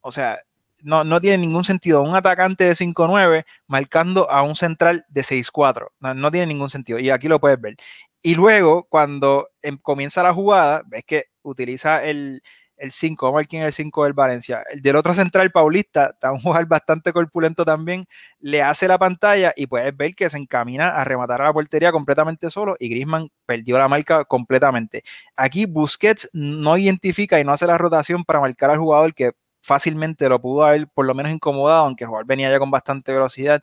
[0.00, 0.40] o sea,
[0.78, 2.00] no, no tiene ningún sentido.
[2.00, 5.88] Un atacante de 5-9 marcando a un central de 6-4.
[6.00, 6.98] No, no, tiene ningún sentido.
[6.98, 7.76] Y aquí lo puedes ver.
[8.22, 12.42] Y luego, cuando em, comienza la jugada, ves que utiliza el,
[12.80, 14.62] el 5, vamos a ver quién es el 5 del Valencia.
[14.72, 18.06] El del otro central, Paulista, está un jugador bastante corpulento también,
[18.40, 21.92] le hace la pantalla y puedes ver que se encamina a rematar a la portería
[21.92, 25.04] completamente solo y Griezmann perdió la marca completamente.
[25.36, 30.28] Aquí Busquets no identifica y no hace la rotación para marcar al jugador que fácilmente
[30.28, 33.62] lo pudo haber por lo menos incomodado, aunque el jugador venía ya con bastante velocidad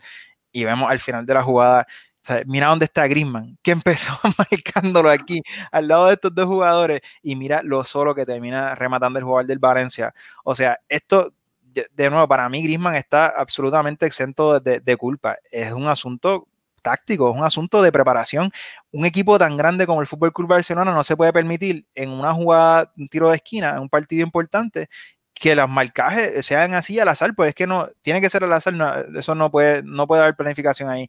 [0.51, 1.87] y vemos al final de la jugada
[2.27, 7.01] sea, mira dónde está Griezmann, que empezó marcándolo aquí, al lado de estos dos jugadores,
[7.21, 10.13] y mira lo solo que termina rematando el jugador del Valencia.
[10.43, 15.37] O sea, esto, de nuevo, para mí Griezmann está absolutamente exento de, de culpa.
[15.51, 16.47] Es un asunto
[16.81, 18.51] táctico, es un asunto de preparación.
[18.91, 22.33] Un equipo tan grande como el Fútbol Club Barcelona no se puede permitir en una
[22.33, 24.89] jugada, un tiro de esquina, en un partido importante,
[25.33, 28.53] que los marcajes sean así al azar, pues es que no, tiene que ser al
[28.53, 31.07] azar, no, eso no puede, no puede haber planificación ahí.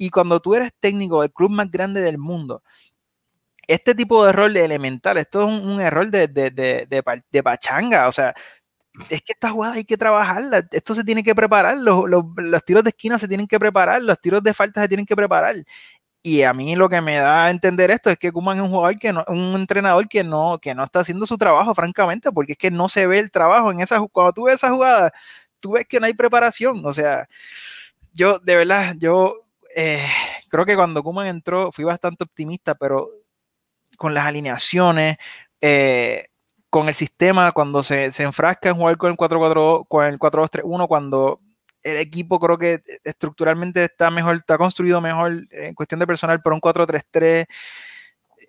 [0.00, 2.62] Y cuando tú eres técnico del club más grande del mundo,
[3.66, 6.86] este tipo de error elemental, esto es un, un error de, de, de,
[7.30, 8.34] de, pachanga, o sea,
[9.10, 12.64] es que esta jugada hay que trabajarla, esto se tiene que preparar, los, los, los,
[12.64, 15.56] tiros de esquina se tienen que preparar, los tiros de falta se tienen que preparar.
[16.22, 18.70] Y a mí lo que me da a entender esto es que Kuman es un
[18.70, 22.52] jugador que no, un entrenador que no, que no está haciendo su trabajo, francamente, porque
[22.52, 25.12] es que no se ve el trabajo en esa cuando tú ves esa jugada,
[25.60, 26.86] tú ves que no hay preparación.
[26.86, 27.28] O sea,
[28.14, 30.06] yo de verdad, yo eh,
[30.48, 33.10] creo que cuando Kuman entró fui bastante optimista, pero
[33.96, 35.16] con las alineaciones,
[35.60, 36.26] eh,
[36.70, 40.88] con el sistema, cuando se, se enfrasca en jugar con el 4-4, con el 4-2-3-1,
[40.88, 41.40] cuando
[41.82, 46.54] el equipo creo que estructuralmente está mejor, está construido mejor en cuestión de personal, pero
[46.54, 47.46] un 4-3-3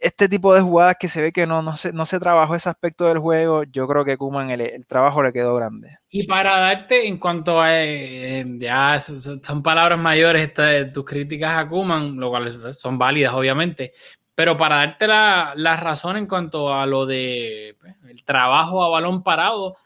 [0.02, 2.70] este tipo de jugadas que se ve que no, no, se, no se trabajó ese
[2.70, 6.00] aspecto del juego, yo creo que Kuman el, el trabajo le quedó grande.
[6.10, 10.52] Y para darte en cuanto a, eh, ya son palabras mayores
[10.92, 13.94] tus críticas a Kuman, lo cual son válidas obviamente,
[14.34, 18.90] pero para darte la, la razón en cuanto a lo de pues, el trabajo a
[18.90, 19.78] balón parado,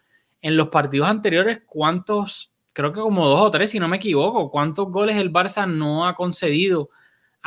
[0.41, 4.51] en los partidos anteriores, ¿cuántos, creo que como dos o tres, si no me equivoco,
[4.51, 6.89] cuántos goles el Barça no ha concedido?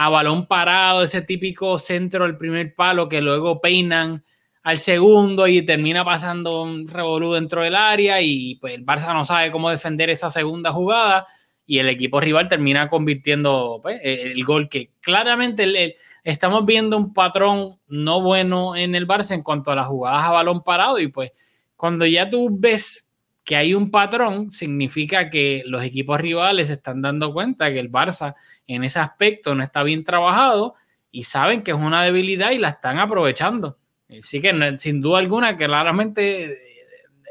[0.01, 4.25] A balón parado, ese típico centro al primer palo que luego peinan
[4.63, 9.25] al segundo y termina pasando un revolú dentro del área y pues el Barça no
[9.25, 11.27] sabe cómo defender esa segunda jugada
[11.67, 17.81] y el equipo rival termina convirtiendo pues, el gol que claramente estamos viendo un patrón
[17.89, 21.33] no bueno en el Barça en cuanto a las jugadas a balón parado y pues
[21.75, 23.08] cuando ya tú ves
[23.49, 27.91] que hay un patrón significa que los equipos rivales se están dando cuenta que el
[27.91, 28.35] Barça
[28.67, 30.75] en ese aspecto no está bien trabajado
[31.11, 33.79] y saben que es una debilidad y la están aprovechando.
[34.11, 36.59] Así que sin duda alguna, claramente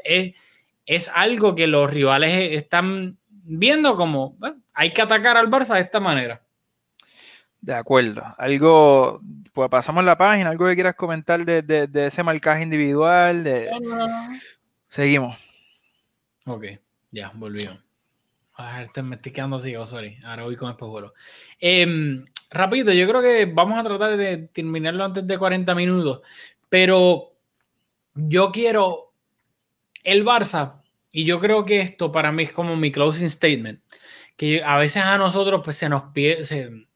[0.02, 0.34] es,
[0.86, 4.36] es algo que los rivales están viendo como
[4.74, 6.42] hay que atacar al Barça de esta manera.
[7.60, 8.24] De acuerdo.
[8.36, 9.20] Algo,
[9.52, 13.44] pues pasamos la página, algo que quieras comentar de, de, de ese marcaje individual.
[13.44, 13.70] De...
[13.70, 14.38] No, no, no.
[14.88, 15.47] Seguimos.
[16.48, 16.64] Ok,
[17.10, 17.78] ya, volvió.
[18.54, 20.18] A ver, me estoy quedando así, oh, sorry.
[20.24, 21.12] Ahora voy con espejuelo.
[21.60, 26.22] Eh, rapidito, yo creo que vamos a tratar de terminarlo antes de 40 minutos,
[26.70, 27.34] pero
[28.14, 29.12] yo quiero
[30.02, 30.80] el Barça,
[31.12, 33.82] y yo creo que esto para mí es como mi closing statement,
[34.36, 36.86] que a veces a nosotros pues se nos pierde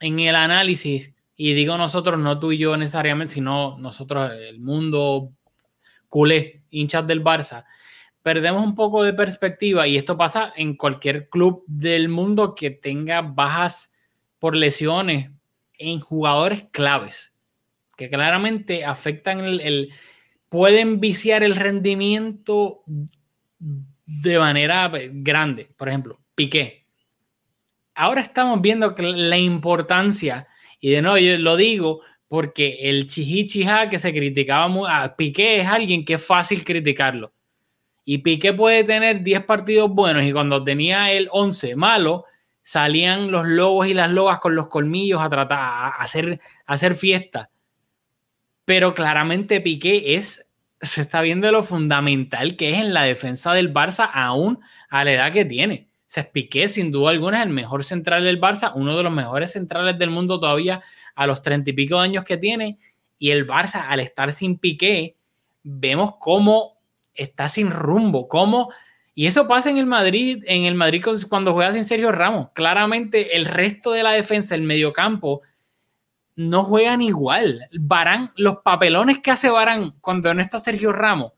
[0.00, 5.32] en el análisis, y digo nosotros, no tú y yo necesariamente, sino nosotros, el mundo
[6.08, 7.64] culé, hinchas del Barça,
[8.22, 13.20] perdemos un poco de perspectiva y esto pasa en cualquier club del mundo que tenga
[13.20, 13.92] bajas
[14.38, 15.30] por lesiones
[15.78, 17.32] en jugadores claves,
[17.96, 19.92] que claramente afectan el,
[20.48, 22.82] pueden viciar el rendimiento
[23.58, 25.70] de manera grande.
[25.76, 26.86] Por ejemplo, Piqué.
[27.94, 30.48] Ahora estamos viendo la importancia,
[30.80, 35.66] y de nuevo yo lo digo porque el chihichija que se criticaba a Piqué es
[35.66, 37.32] alguien que es fácil criticarlo
[38.04, 42.24] y Piqué puede tener 10 partidos buenos y cuando tenía el 11 malo,
[42.62, 47.50] salían los lobos y las logas con los colmillos a tratar a hacer, hacer fiesta.
[48.64, 50.46] Pero claramente Piqué es,
[50.80, 55.12] se está viendo lo fundamental que es en la defensa del Barça aún a la
[55.12, 55.88] edad que tiene.
[56.06, 59.52] Se Piqué sin duda alguna es el mejor central del Barça, uno de los mejores
[59.52, 60.82] centrales del mundo todavía
[61.14, 62.78] a los treinta y pico de años que tiene.
[63.18, 65.16] Y el Barça al estar sin Piqué,
[65.62, 66.71] vemos cómo
[67.14, 68.28] está sin rumbo.
[68.28, 68.70] ¿Cómo?
[69.14, 72.48] Y eso pasa en el Madrid, en el Madrid cuando juega sin Sergio Ramos.
[72.54, 75.42] Claramente el resto de la defensa, el mediocampo,
[76.34, 77.68] no juegan igual.
[77.72, 81.32] Barán, los papelones que hace Barán cuando no está Sergio Ramos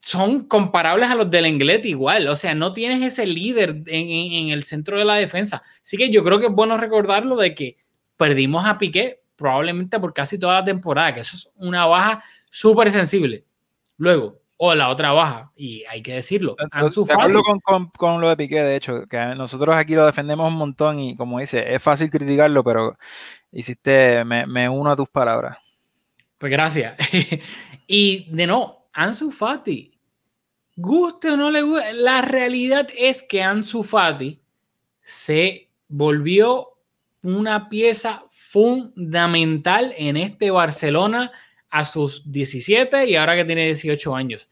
[0.00, 2.28] son comparables a los del Englet igual.
[2.28, 5.62] O sea, no tienes ese líder en, en, el centro de la defensa.
[5.82, 7.76] Así que yo creo que es bueno recordarlo de que
[8.16, 12.90] perdimos a Piqué probablemente por casi toda la temporada, que eso es una baja súper
[12.90, 13.44] sensible.
[13.98, 16.56] Luego, o la otra baja, y hay que decirlo.
[17.64, 21.16] Con, con, lo de Piqué, de hecho, que nosotros aquí lo defendemos un montón y
[21.16, 22.96] como dice, es fácil criticarlo, pero
[23.52, 25.58] hiciste, me, me uno a tus palabras.
[26.38, 26.96] Pues gracias.
[27.86, 29.98] y de no, Ansu Fati,
[30.76, 34.40] guste o no le guste, la realidad es que Ansu Fati
[35.02, 36.78] se volvió
[37.22, 41.30] una pieza fundamental en este Barcelona
[41.70, 44.48] a sus 17 y ahora que tiene 18 años.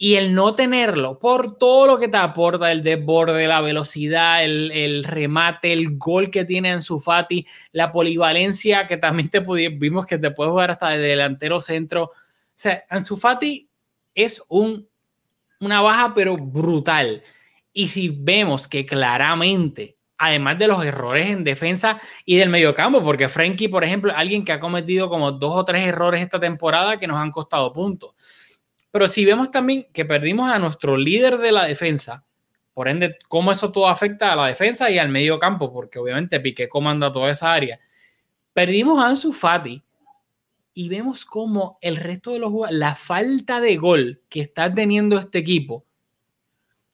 [0.00, 5.02] Y el no tenerlo, por todo lo que te aporta, el desborde, la velocidad, el,
[5.02, 10.18] remate, el gol que tiene en su Fati, la polivalencia que también te vimos que
[10.18, 12.04] te puede jugar hasta de delantero centro.
[12.04, 12.12] O
[12.54, 13.68] sea, Ansu Fati
[14.14, 14.88] es un,
[15.58, 17.24] una baja pero brutal.
[17.72, 23.28] Y si vemos que claramente además de los errores en defensa y del mediocampo, porque
[23.28, 27.06] Frankie, por ejemplo, alguien que ha cometido como dos o tres errores esta temporada que
[27.06, 28.14] nos han costado puntos.
[28.90, 32.24] Pero si vemos también que perdimos a nuestro líder de la defensa,
[32.74, 36.68] por ende, cómo eso todo afecta a la defensa y al mediocampo, porque obviamente Piqué
[36.68, 37.80] comanda toda esa área.
[38.52, 39.82] Perdimos a Ansu Fati
[40.74, 45.18] y vemos cómo el resto de los jugadores, la falta de gol que está teniendo
[45.18, 45.84] este equipo,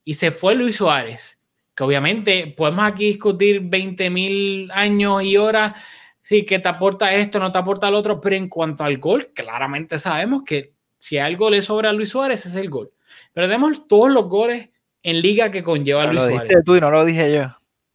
[0.03, 1.39] y se fue Luis Suárez,
[1.75, 5.73] que obviamente podemos aquí discutir 20.000 años y horas,
[6.21, 9.31] sí, que te aporta esto, no te aporta lo otro, pero en cuanto al gol,
[9.33, 12.91] claramente sabemos que si algo le sobra a Luis Suárez es el gol.
[13.33, 13.49] Pero
[13.87, 14.69] todos los goles
[15.03, 16.57] en liga que conlleva Luis lo Suárez.
[16.65, 17.51] tú y no lo dije yo.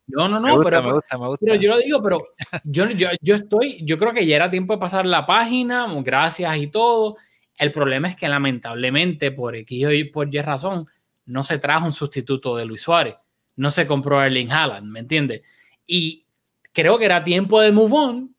[0.06, 1.46] No, no, no, pero, me gusta, me gusta.
[1.46, 2.18] pero yo lo digo, pero
[2.64, 6.56] yo, yo, yo estoy, yo creo que ya era tiempo de pasar la página, gracias
[6.58, 7.16] y todo.
[7.56, 10.86] El problema es que lamentablemente, por X y por Y razón,
[11.26, 13.14] no se trajo un sustituto de Luis Suárez
[13.60, 15.42] no se compró Erling Haaland, ¿me entiendes?
[15.86, 16.24] Y
[16.72, 18.34] creo que era tiempo de move on,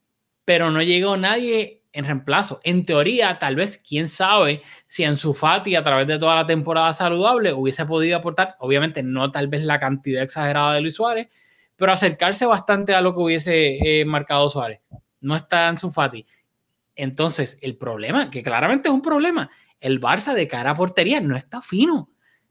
[0.45, 2.59] pero no llegó nadie en reemplazo.
[2.63, 6.47] En teoría, tal vez, quién sabe si en su Fati a través de toda la
[6.47, 11.27] temporada saludable hubiese podido aportar, obviamente no tal vez la cantidad exagerada de Luis Suárez,
[11.75, 14.79] pero acercarse bastante a lo que hubiese eh, marcado Suárez.
[15.19, 16.25] No está en su Fati.
[16.95, 21.37] Entonces, el problema, que claramente es un problema, el Barça de cara a portería no
[21.37, 22.09] está fino.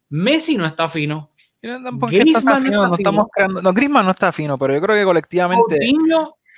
[0.08, 1.29] Messi no está fino,
[1.62, 5.78] Griezmann no, estamos creando, no, Griezmann no está fino, pero yo creo que colectivamente.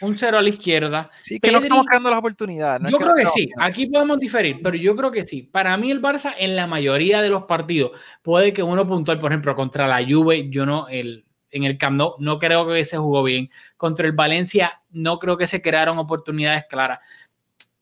[0.01, 1.11] un cero a la izquierda.
[1.21, 2.91] Sí, que no estamos creando las oportunidades.
[2.91, 5.43] yo creo que, sí, aquí podemos diferir, pero yo creo que sí.
[5.43, 9.33] Para mí el Barça en la mayoría de los partidos puede que uno puntual, por
[9.33, 12.97] ejemplo, contra la Juve, yo no, el, en el Camp Nou no creo que se
[12.97, 13.51] jugó bien.
[13.77, 17.01] Contra el Valencia no creo que se crearon oportunidades claras.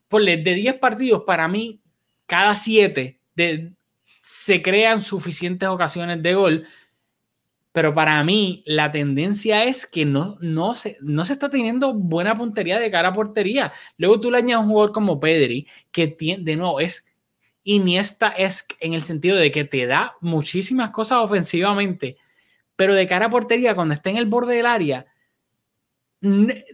[0.09, 1.80] Por de 10 partidos, para mí,
[2.26, 3.20] cada 7
[4.20, 6.66] se crean suficientes ocasiones de gol
[7.72, 12.36] pero para mí la tendencia es que no, no, se, no se está teniendo buena
[12.36, 13.72] puntería de cara a portería.
[13.96, 17.06] Luego tú le añades un jugador como Pedri, que tiene, de nuevo es
[17.62, 22.16] Iniesta es en el sentido de que te da muchísimas cosas ofensivamente,
[22.74, 25.06] pero de cara a portería, cuando esté en el borde del área,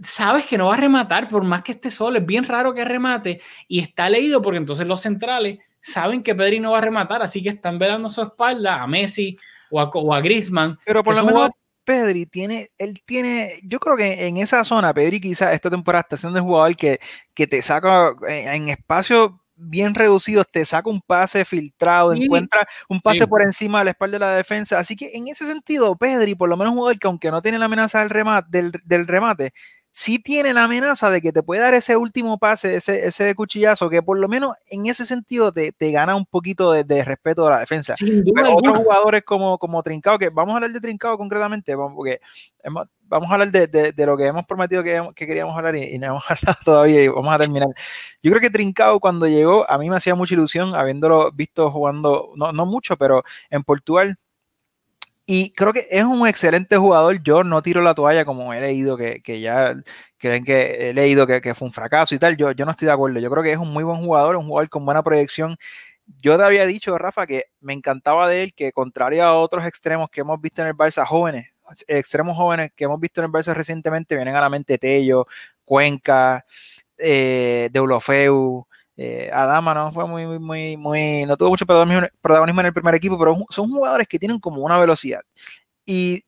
[0.03, 2.19] sabes que no va a rematar por más que esté solo.
[2.19, 6.61] Es bien raro que remate y está leído porque entonces los centrales saben que Pedri
[6.61, 9.37] no va a rematar, así que están velando su espalda a Messi
[9.71, 10.79] o a, o a Griezmann.
[10.85, 11.51] Pero por lo menos
[11.85, 16.17] Pedri tiene, él tiene, yo creo que en esa zona, Pedri quizás esta temporada está
[16.17, 16.99] siendo el jugador que,
[17.33, 23.01] que te saca en, en espacio bien reducidos, te saca un pase filtrado, encuentra un
[23.01, 24.79] pase por encima de la espalda de la defensa.
[24.79, 27.59] Así que en ese sentido, Pedri, por lo menos un jugador que aunque no tiene
[27.59, 29.53] la amenaza del remate, del, del remate
[29.97, 33.89] sí tiene la amenaza de que te puede dar ese último pase, ese, ese cuchillazo,
[33.89, 37.53] que por lo menos en ese sentido te, te gana un poquito de, respeto a
[37.53, 37.95] la defensa.
[37.99, 42.21] Pero otros jugadores como, como Trincao, que vamos a hablar de Trincao concretamente, porque
[43.05, 46.09] vamos a hablar de, de, lo que hemos prometido que, que queríamos hablar y, no
[46.09, 47.69] hemos hablado todavía y vamos a terminar.
[48.23, 52.33] Yo creo que Trincao cuando llegó, a mí me hacía mucha ilusión habiéndolo visto jugando,
[52.37, 54.19] no, no mucho, pero en Portugal
[55.27, 57.21] y creo que es un excelente jugador.
[57.23, 59.75] Yo no tiro la toalla como he leído que, que ya
[60.19, 62.37] creen que he leído que, fue un fracaso y tal.
[62.37, 63.19] Yo, yo no estoy de acuerdo.
[63.19, 65.57] Yo creo que es un muy buen jugador, un jugador con buena proyección.
[66.23, 70.09] Yo te había dicho, Rafa, que me encantaba de él, que contrario a otros extremos
[70.11, 71.51] que hemos visto en el Barça jóvenes,
[71.89, 75.27] extremos jóvenes que hemos visto en el Barça recientemente, vienen a la mente Tello,
[75.65, 76.47] Cuenca,
[76.99, 78.67] eh, Deulofeu,
[78.97, 83.19] eh, Adama no fue muy, muy, muy, no tuvo mucho protagonismo en el primer equipo,
[83.19, 85.21] pero son jugadores que tienen como una velocidad.
[85.85, 86.25] Y,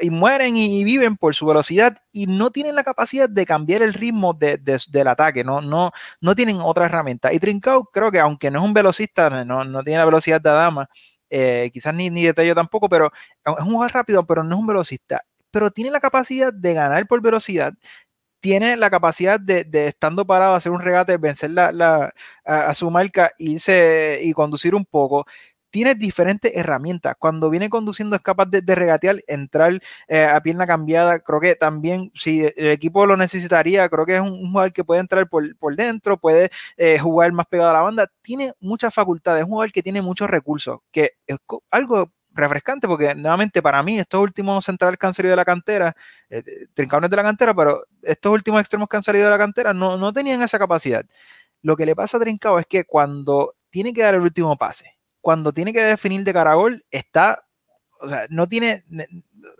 [0.00, 3.94] y mueren y, viven por su velocidad y no tienen la capacidad de cambiar el
[3.94, 7.32] ritmo de, del ataque, no, no, no tienen otra herramienta.
[7.32, 10.50] Y Trincao creo que aunque no es un velocista, no, no tiene la velocidad de
[10.50, 10.88] Adama,
[11.30, 13.12] eh, quizás ni, ni de Tello tampoco, pero
[13.44, 15.22] es un jugador rápido, pero no es un velocista.
[15.50, 17.74] Pero tiene la capacidad de ganar por velocidad,
[18.40, 22.12] tiene la capacidad de, estando parado, hacer un regate, vencer la,
[22.44, 25.26] a, su marca, irse y conducir un poco.
[25.70, 27.14] Tiene diferentes herramientas.
[27.18, 29.78] Cuando viene conduciendo es capaz de, regatear, entrar
[30.08, 31.18] eh, a pierna cambiada.
[31.20, 35.00] Creo que también, si el equipo lo necesitaría, creo que es un, jugador que puede
[35.00, 38.10] entrar por, dentro, puede eh, jugar más pegado a la banda.
[38.22, 39.40] Tiene muchas facultades.
[39.40, 41.36] Es un jugador que tiene muchos recursos, que es
[41.70, 45.94] algo refrescante porque nuevamente para mí estos últimos centrales que han salido de la cantera,
[46.30, 46.42] eh,
[46.74, 46.86] de
[47.16, 50.42] la cantera, pero estos últimos extremos que han salido de la cantera no, no tenían
[50.42, 51.04] esa capacidad.
[51.62, 54.96] Lo que le pasa a Trincao es que cuando tiene que dar el último pase,
[55.20, 57.44] cuando tiene que definir de caragol, está,
[58.00, 58.84] o sea, no tiene,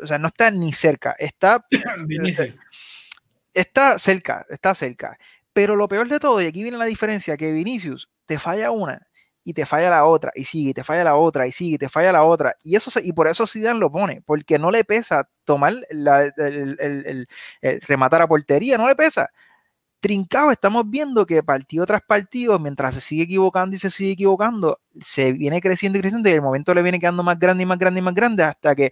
[0.00, 1.66] o sea, no está ni cerca, está,
[3.54, 5.18] está cerca, está cerca.
[5.52, 9.07] Pero lo peor de todo, y aquí viene la diferencia, que Vinicius te falla una
[9.50, 11.78] y te falla la otra, y sigue, y te falla la otra, y sigue, y
[11.78, 12.54] te falla la otra.
[12.62, 17.26] Y, eso y por eso Zidane lo pone, porque no le pesa tomar el,
[17.86, 19.30] rematar a portería, no le pesa.
[20.00, 24.80] Trincado, estamos viendo que partido tras partido, mientras se sigue equivocando y se sigue equivocando,
[25.00, 27.78] se viene creciendo y creciendo y el momento le viene quedando más grande y más
[27.78, 28.90] grande y más grande hasta que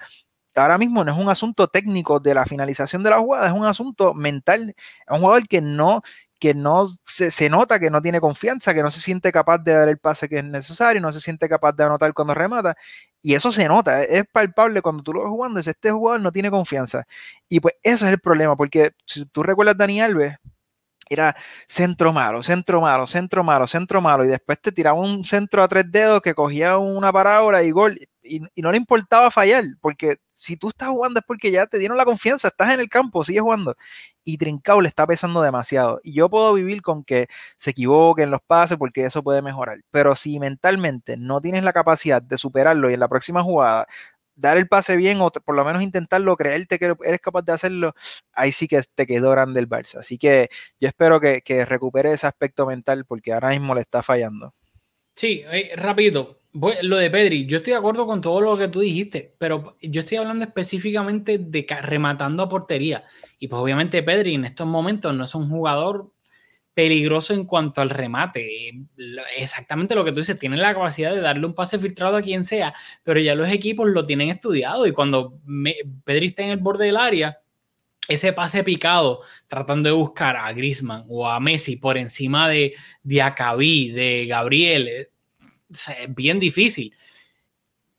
[0.56, 3.66] ahora mismo no es un asunto técnico de la finalización de la jugada, es un
[3.66, 4.74] asunto mental.
[4.78, 6.02] Es un jugador que no,
[6.38, 9.72] que no se, se, nota que no tiene confianza, que no se siente capaz de
[9.72, 12.76] dar el pase que es necesario, no se siente capaz de anotar cuando remata.
[13.22, 16.32] Y eso se nota, es palpable cuando tú lo ves jugando, es este jugador no
[16.32, 17.04] tiene confianza.
[17.48, 20.36] Y pues eso es el problema, porque si tú recuerdas Dani Alves,
[21.08, 21.36] era
[21.68, 25.68] centro malo, centro malo, centro malo, centro malo, y después te tiraba un centro a
[25.68, 30.56] tres dedos que cogía una parábola y gol, y, no le importaba fallar, porque si
[30.56, 33.42] tú estás jugando es porque ya te dieron la confianza, estás en el campo, sigues
[33.42, 33.76] jugando,
[34.24, 38.40] y Trincao le está pesando demasiado, y yo puedo vivir con que se equivoquen los
[38.42, 42.94] pases, porque eso puede mejorar, pero si mentalmente no tienes la capacidad de superarlo y
[42.94, 43.86] en la próxima jugada
[44.36, 47.94] dar el pase bien o por lo menos intentarlo, creerte que eres capaz de hacerlo,
[48.32, 49.96] ahí sí que te quedó grande el Barça.
[49.96, 50.48] Así que
[50.78, 54.54] yo espero que, recupere ese aspecto mental porque ahora mismo le está fallando.
[55.14, 56.38] Sí, eh, rapidito.
[56.82, 60.00] Lo de Pedri, yo estoy de acuerdo con todo lo que tú dijiste, pero yo
[60.00, 63.04] estoy hablando específicamente de rematando a portería.
[63.38, 66.10] Y pues obviamente Pedri en estos momentos no es un jugador
[66.74, 68.70] peligroso en cuanto al remate.
[69.36, 72.44] Exactamente lo que tú dices, tienen la capacidad de darle un pase filtrado a quien
[72.44, 75.40] sea, pero ya los equipos lo tienen estudiado y cuando
[76.04, 77.40] Pedri está en el borde del área,
[78.08, 83.22] ese pase picado tratando de buscar a Grisman o a Messi por encima de, de
[83.22, 85.10] Acabí, de Gabriel, eh,
[85.70, 86.94] es bien difícil.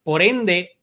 [0.03, 0.77] Por ende,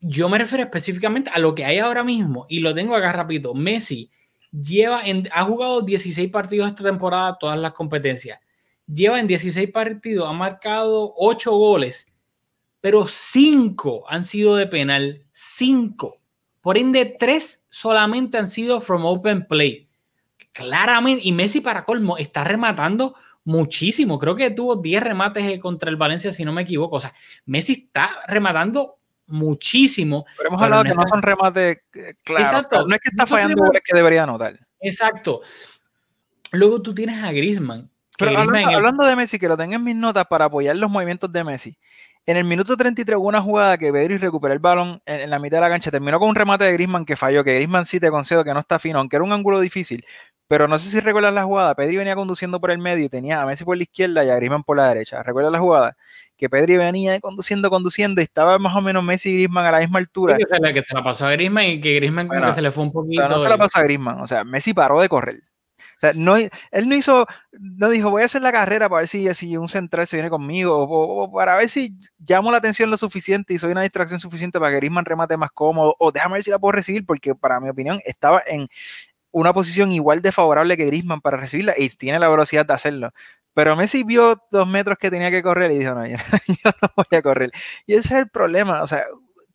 [0.00, 3.54] yo me refiero específicamente a lo que hay ahora mismo y lo tengo acá rápido.
[3.54, 4.10] Messi
[4.52, 8.38] lleva ha jugado 16 partidos esta temporada, todas las competencias.
[8.86, 12.06] Lleva en 16 partidos, ha marcado 8 goles,
[12.80, 15.24] pero 5 han sido de penal.
[15.32, 16.18] 5.
[16.60, 19.88] Por ende, 3 solamente han sido from open play.
[20.52, 23.14] Claramente, y Messi para colmo está rematando
[23.48, 24.18] muchísimo.
[24.18, 26.96] Creo que tuvo 10 remates eh, contra el Valencia, si no me equivoco.
[26.96, 27.14] O sea,
[27.46, 30.26] Messi está rematando muchísimo.
[30.36, 32.46] Pero hemos hablado que no son remates eh, claros.
[32.46, 32.86] Exacto.
[32.86, 34.54] No es que está fallando goles que debería anotar.
[34.80, 35.40] Exacto.
[36.52, 37.90] Luego tú tienes a Griezmann.
[38.18, 41.44] Pero hablando, de Messi, que lo tengo en mis notas para apoyar los movimientos de
[41.44, 41.78] Messi.
[42.26, 45.56] En el minuto 33 hubo una jugada que Pedri recuperó el balón en, la mitad
[45.56, 45.90] de la cancha.
[45.90, 48.60] Terminó con un remate de Griezmann que falló, que Griezmann sí te concedo que no
[48.60, 50.04] está fino, aunque era un ángulo difícil.
[50.48, 51.74] Pero no sé si recuerdas la jugada.
[51.74, 54.36] Pedri venía conduciendo por el medio y tenía a Messi por la izquierda y a
[54.36, 55.22] Griezmann por la derecha.
[55.22, 55.96] ¿Recuerdas la jugada?
[56.38, 59.80] Que Pedri venía conduciendo, conduciendo y estaba más o menos Messi y Griezmann a la
[59.80, 60.38] misma altura.
[60.38, 62.70] que, se, que se la pasó a Griezmann y que Griezmann como que se le
[62.70, 63.28] fue un poquito.
[63.28, 64.20] no se la pasó a Griezmann.
[64.20, 65.36] O sea, Messi paró de correr.
[65.98, 69.08] O sea, no, él no hizo, no dijo, voy a hacer la carrera para ver
[69.08, 72.96] si, si un central se viene conmigo, o, para ver si llamo la atención lo
[72.96, 76.44] suficiente y soy una distracción suficiente para que Griezmann remate más cómodo, o déjame ver
[76.44, 78.68] si la puedo recibir, porque para mi opinión estaba en
[79.30, 83.12] una posición igual de favorable que Griezmann para recibirla y tiene la velocidad de hacerlo.
[83.54, 86.16] Pero Messi vio dos metros que tenía que correr y dijo, no, yo,
[86.64, 87.50] yo no voy a correr.
[87.86, 89.04] Y ese es el problema, o sea,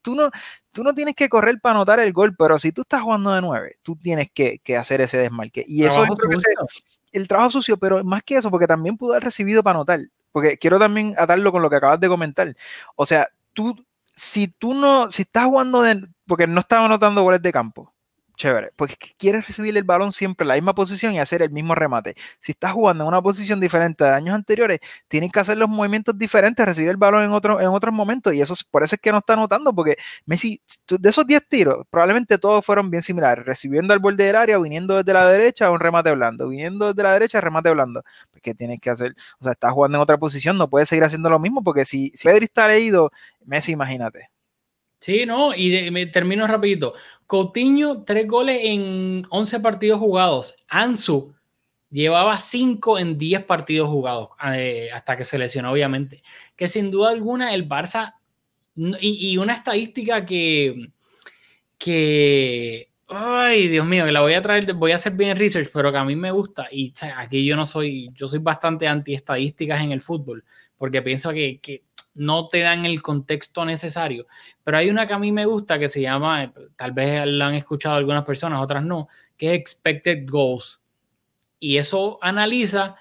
[0.03, 0.30] tú no,
[0.71, 3.41] tú no tienes que correr para anotar el gol, pero si tú estás jugando de
[3.41, 5.63] nueve, tú tienes que, hacer ese desmarque.
[5.67, 6.09] Y eso es
[7.13, 9.99] el trabajo sucio, pero más que eso, porque también pudo haber recibido para anotar.
[10.32, 12.55] Porque quiero también atarlo con lo que acabas de comentar.
[12.95, 13.76] O sea, tú,
[14.15, 17.93] si tú no, si estás jugando de, porque no estaba anotando goles de campo,
[18.36, 21.76] chévere, porque quieres recibir el balón siempre en la misma posición y hacer el mismo
[21.76, 22.16] remate.
[22.40, 26.18] Si estás jugando en una posición diferente de años anteriores, tienes que hacer los movimientos
[26.18, 29.12] diferentes, recibir el balón en, otro, en otros momentos y eso por eso es que
[29.12, 33.94] no está anotando, porque Messi, de esos 10 tiros, probablemente todos fueron bien similares, recibiendo
[33.94, 37.42] al borde del área, viniendo desde la derecha un remate blando, viniendo desde la derecha,
[37.42, 40.90] remate blando, porque tienes que hacer, o sea, estás jugando en otra posición, no puedes
[40.90, 43.12] seguir haciendo lo mismo, porque si, si Pedri está leído,
[43.46, 44.33] Messi, imagínate.
[45.04, 46.93] Sí, no, y me termino rapidito.
[47.28, 50.56] Coutinho, tres goles en 11 partidos jugados.
[50.70, 51.36] Ansu
[51.91, 56.24] llevaba 5 en 10 partidos jugados, eh, hasta que se lesionó, obviamente.
[56.56, 58.14] Que sin duda alguna el Barça,
[58.78, 60.88] y, una estadística que,
[61.78, 65.91] que, ay, Dios mío, que la voy a traer, voy a hacer bien research, pero
[65.91, 69.82] que a mí me gusta, y aquí yo no soy, yo soy bastante anti estadísticas
[69.82, 70.45] en el fútbol,
[70.78, 71.84] porque pienso que, que
[72.16, 74.28] no te dan el contexto necesario.
[74.64, 77.55] Pero hay una que a mí me gusta que se llama, tal vez la han
[77.55, 79.07] escuchado algunas personas, otras no,
[79.38, 80.82] que es Expected Goals.
[81.59, 82.95] Y eso analiza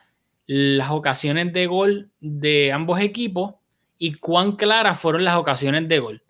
[0.46, 3.54] las ocasiones de gol de ambos equipos
[3.98, 6.22] y cuán claras fueron las ocasiones de gol.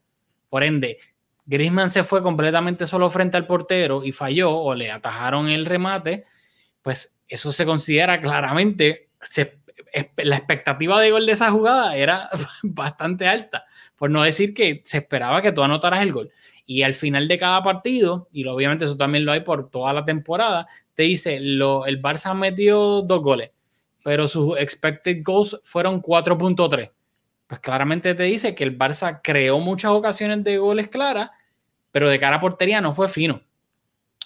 [0.49, 0.99] Por ende,
[1.47, 6.25] Griezmann se fue completamente solo frente al portero y falló o le atajaron el remate,
[6.83, 9.09] pues eso se considera claramente,
[10.17, 12.29] la expectativa de gol de esa jugada era
[12.63, 13.65] bastante alta,
[13.97, 16.31] por no decir que se esperaba que tú anotaras el gol.
[16.65, 20.05] Y al final de cada partido, y obviamente eso también lo hay por toda la
[20.05, 23.51] temporada, te dice, lo, el Barça metió dos goles,
[24.05, 26.91] pero sus expected goals fueron 4.3.
[27.47, 31.31] Pues claramente te dice que el Barça creó muchas ocasiones de goles claras,
[31.91, 33.43] pero de cara a portería no fue fino.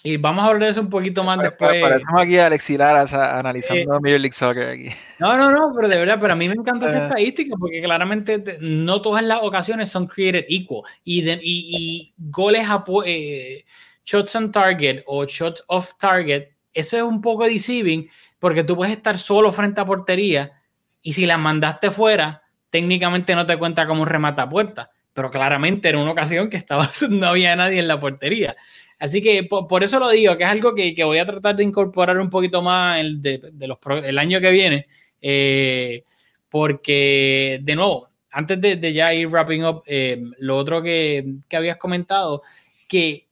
[0.07, 1.81] Y vamos a hablar de eso un poquito más después.
[1.81, 2.69] Parecemos aquí a Alex
[3.11, 4.89] analizando eh, Major League Soccer aquí.
[5.19, 7.03] No, no, no, pero de verdad, pero a mí me encanta esa eh.
[7.07, 10.83] estadística porque claramente no todas las ocasiones son created equal.
[11.03, 13.65] Y, y, goles a eh,
[14.05, 18.95] shots on target o shots off target, eso es un poco deceiving porque tú puedes
[18.95, 20.53] estar solo frente a portería
[21.01, 24.89] y si la mandaste fuera, técnicamente no te cuenta como un remata a puerta.
[25.11, 28.55] Pero claramente era una ocasión que estaba, no había nadie en la portería.
[28.99, 32.17] Así que por, eso lo digo, que es algo que, voy a tratar de incorporar
[32.19, 34.87] un poquito más el, de, los, el año que viene,
[35.21, 36.03] eh,
[36.49, 41.77] porque de nuevo, antes de, ya ir wrapping up, eh, lo otro que, que habías
[41.77, 42.41] comentado,
[42.87, 43.27] que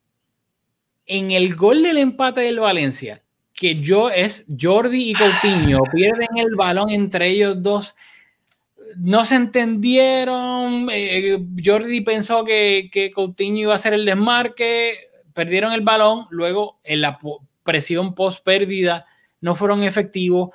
[1.08, 3.24] en el gol del empate del Valencia,
[3.56, 7.96] que yo es Jordi y Coutinho pierden el balón entre ellos dos.
[8.98, 10.88] No se entendieron.
[10.92, 15.05] Eh, Jordi pensó que, que Coutinho iba a hacer el desmarque
[15.36, 17.20] perdieron el balón, luego en la
[17.64, 19.06] presión post pérdida
[19.42, 20.50] no fueron efectivos.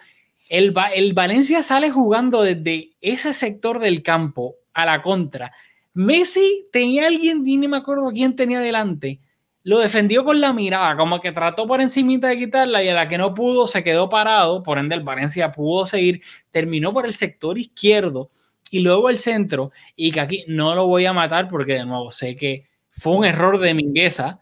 [0.48, 5.52] El, el Valencia sale jugando desde ese sector del campo a la contra.
[5.92, 9.20] Messi tenía alguien, ni me acuerdo quién tenía delante,
[9.62, 13.08] lo defendió con la mirada, como que trató por encima de quitarla y a la
[13.08, 17.12] que no pudo se quedó parado, por ende el Valencia pudo seguir, terminó por el
[17.12, 18.30] sector izquierdo
[18.70, 22.10] y luego el centro y que aquí no lo voy a matar porque de nuevo
[22.10, 24.40] sé que fue un error de Mingueza,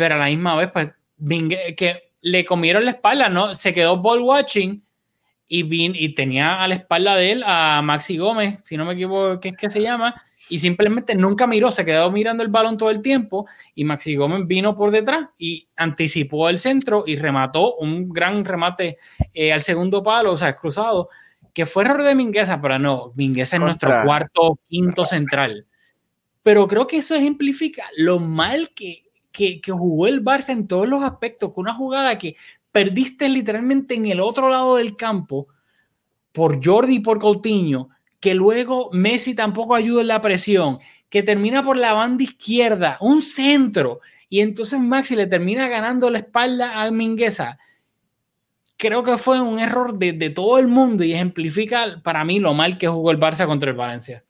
[0.00, 0.88] pero a la misma vez, pues,
[1.76, 3.54] que le comieron la espalda, ¿no?
[3.54, 4.82] Se quedó ball watching
[5.46, 9.38] y, y tenía a la espalda de él a Maxi Gómez, si no me equivoco,
[9.40, 10.14] ¿qué es que se llama?
[10.48, 14.46] Y simplemente nunca miró, se quedó mirando el balón todo el tiempo y Maxi Gómez
[14.46, 18.96] vino por detrás y anticipó el centro y remató un gran remate
[19.34, 21.10] eh, al segundo palo, o sea, cruzado,
[21.52, 25.66] que fue error de Mingueza, pero no, Mingueza es nuestro cuarto, quinto central.
[26.42, 30.88] Pero creo que eso ejemplifica lo mal que, que, que jugó el Barça en todos
[30.88, 32.36] los aspectos, con una jugada que
[32.72, 35.48] perdiste literalmente en el otro lado del campo
[36.32, 40.78] por Jordi y por Coutinho, que luego Messi tampoco ayuda en la presión,
[41.08, 46.18] que termina por la banda izquierda, un centro, y entonces Maxi le termina ganando la
[46.18, 47.58] espalda a Mingueza.
[48.76, 52.78] Creo que fue un error de, todo el mundo y ejemplifica para mí lo mal
[52.78, 54.24] que jugó el Barça contra el Valencia.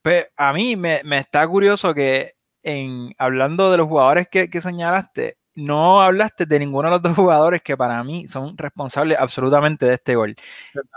[0.00, 4.60] Pues a mí me, me está curioso que en hablando de los jugadores que, que
[4.60, 9.86] señalaste, no hablaste de ninguno de los dos jugadores que para mí son responsables absolutamente
[9.86, 10.36] de este gol.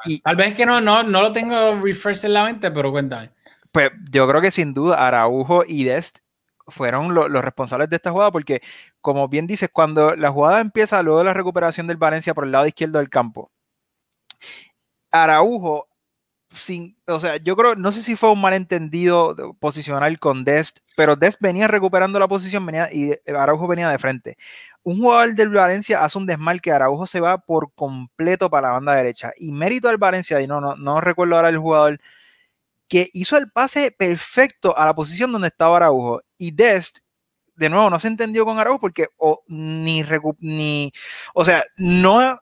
[0.05, 3.31] Y Tal vez que no, no, no lo tengo refresh en la mente, pero cuéntame.
[3.71, 6.19] pues yo creo que sin duda Araujo y Dest
[6.67, 8.61] fueron lo- los responsables de esta jugada porque,
[9.01, 12.51] como bien dices, cuando la jugada empieza luego de la recuperación del Valencia por el
[12.53, 13.51] lado izquierdo del campo,
[15.11, 15.87] Araujo,
[16.53, 21.15] sin, o sea, yo creo, no sé si fue un malentendido posicional con Dest, pero
[21.15, 24.37] Dest venía recuperando la posición venía, y Araujo venía de frente.
[24.83, 28.95] Un jugador del Valencia hace un desmarque, Araujo se va por completo para la banda
[28.95, 29.31] derecha.
[29.37, 31.99] Y mérito al Valencia, y no, no, no recuerdo ahora el jugador,
[32.87, 36.21] que hizo el pase perfecto a la posición donde estaba Araujo.
[36.37, 36.99] Y Dest,
[37.55, 40.03] de nuevo, no se entendió con Araujo porque o, ni,
[40.39, 40.91] ni,
[41.33, 42.39] o sea, no,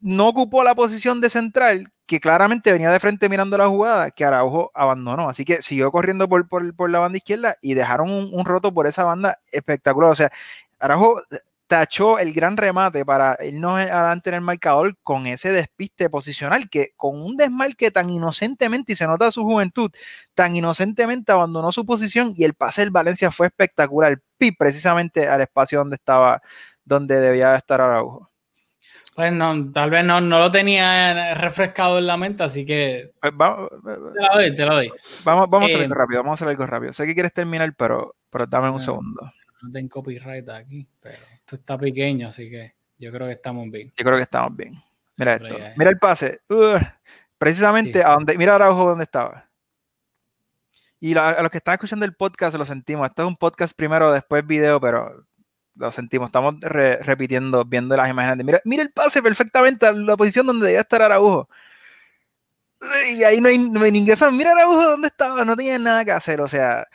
[0.00, 4.24] no ocupó la posición de central que claramente venía de frente mirando la jugada que
[4.24, 5.28] Araujo abandonó.
[5.28, 8.88] Así que siguió corriendo por, por, por la banda izquierda y dejaron un, roto por
[8.88, 10.10] esa banda espectacular.
[10.10, 10.32] O sea,
[10.80, 11.22] Araujo
[11.68, 16.94] tachó el gran remate para irnos adelante en el marcador con ese despiste posicional que
[16.96, 19.92] con un desmarque tan inocentemente, y se nota su juventud,
[20.34, 25.42] tan inocentemente abandonó su posición y el pase del Valencia fue espectacular, pi precisamente al
[25.42, 26.42] espacio donde estaba,
[26.84, 28.29] donde debía estar Araujo.
[29.14, 33.32] Pues no, tal vez no, no lo tenía refrescado en la mente, así que Pues
[33.36, 34.92] vamos, te la doy, te la doy.
[35.24, 36.92] vamos, vamos a hacer Eh, algo rápido, vamos a hacer algo rápido.
[36.92, 38.80] Sé que quieres terminar, pero, pero dame un Ah.
[38.80, 39.32] segundo.
[39.62, 43.92] No tengo copyright aquí, pero esto está pequeño, así que yo creo que estamos bien.
[43.96, 44.74] Yo creo que estamos bien.
[45.16, 45.58] Mira esto.
[45.58, 45.74] ya.
[45.76, 46.40] Mira el pase.
[46.48, 46.78] Uh,
[47.36, 48.04] precisamente Sí.
[48.04, 48.38] a donde.
[48.38, 49.46] Mira Araujo donde estaba.
[50.98, 53.06] Y la- a los que están escuchando el podcast lo sentimos.
[53.08, 55.26] Esto es un podcast primero, después video, pero
[55.80, 56.26] lo sentimos.
[56.28, 58.38] Estamos re- repitiendo, viendo las imágenes.
[58.38, 61.48] de- mira, mira el pase perfectamente a la posición donde debía estar Araujo.
[63.14, 64.32] Y ahí no hay, no.
[64.32, 65.44] Mira Araujo dónde estaba.
[65.44, 66.40] No tenía nada que hacer.
[66.40, 66.86] O sea,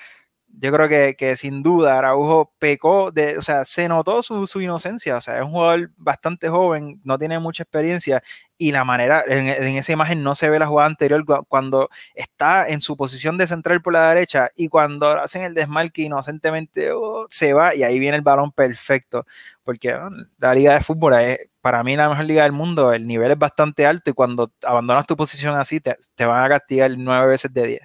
[0.59, 4.61] yo creo que, que sin duda Araujo pecó, de, o sea, se notó su, su
[4.61, 8.23] inocencia, o sea, es un jugador bastante joven, no tiene mucha experiencia
[8.57, 11.89] y la manera, en, en esa imagen no se ve la jugada anterior cu- cuando
[12.13, 16.91] está en su posición de central por la derecha y cuando hacen el desmarque inocentemente
[16.93, 19.25] oh, se va y ahí viene el balón perfecto,
[19.63, 20.09] porque ¿no?
[20.37, 23.37] la liga de fútbol es para mí la mejor liga del mundo, el nivel es
[23.39, 27.51] bastante alto y cuando abandonas tu posición así te, te van a castigar nueve veces
[27.53, 27.81] de diez.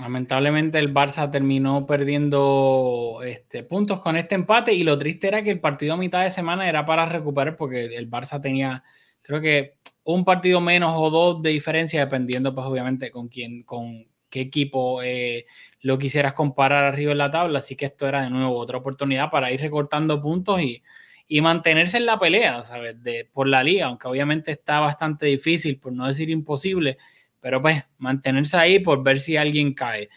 [0.00, 5.52] Lamentablemente el Barça terminó perdiendo este, puntos con este empate y lo triste era que
[5.52, 8.82] el partido a mitad de semana era para recuperar porque el Barça tenía,
[9.22, 14.08] creo que un partido menos o dos de diferencia dependiendo pues obviamente con quién, con
[14.28, 15.46] qué equipo eh,
[15.80, 19.30] lo quisieras comparar arriba en la tabla, así que esto era de nuevo otra oportunidad
[19.30, 20.82] para ir recortando puntos y,
[21.28, 23.00] y mantenerse en la pelea, ¿sabes?
[23.00, 26.98] De, por la liga, aunque obviamente está bastante difícil, por no decir imposible,
[27.44, 30.08] pero pues mantenerse ahí por ver si alguien cae.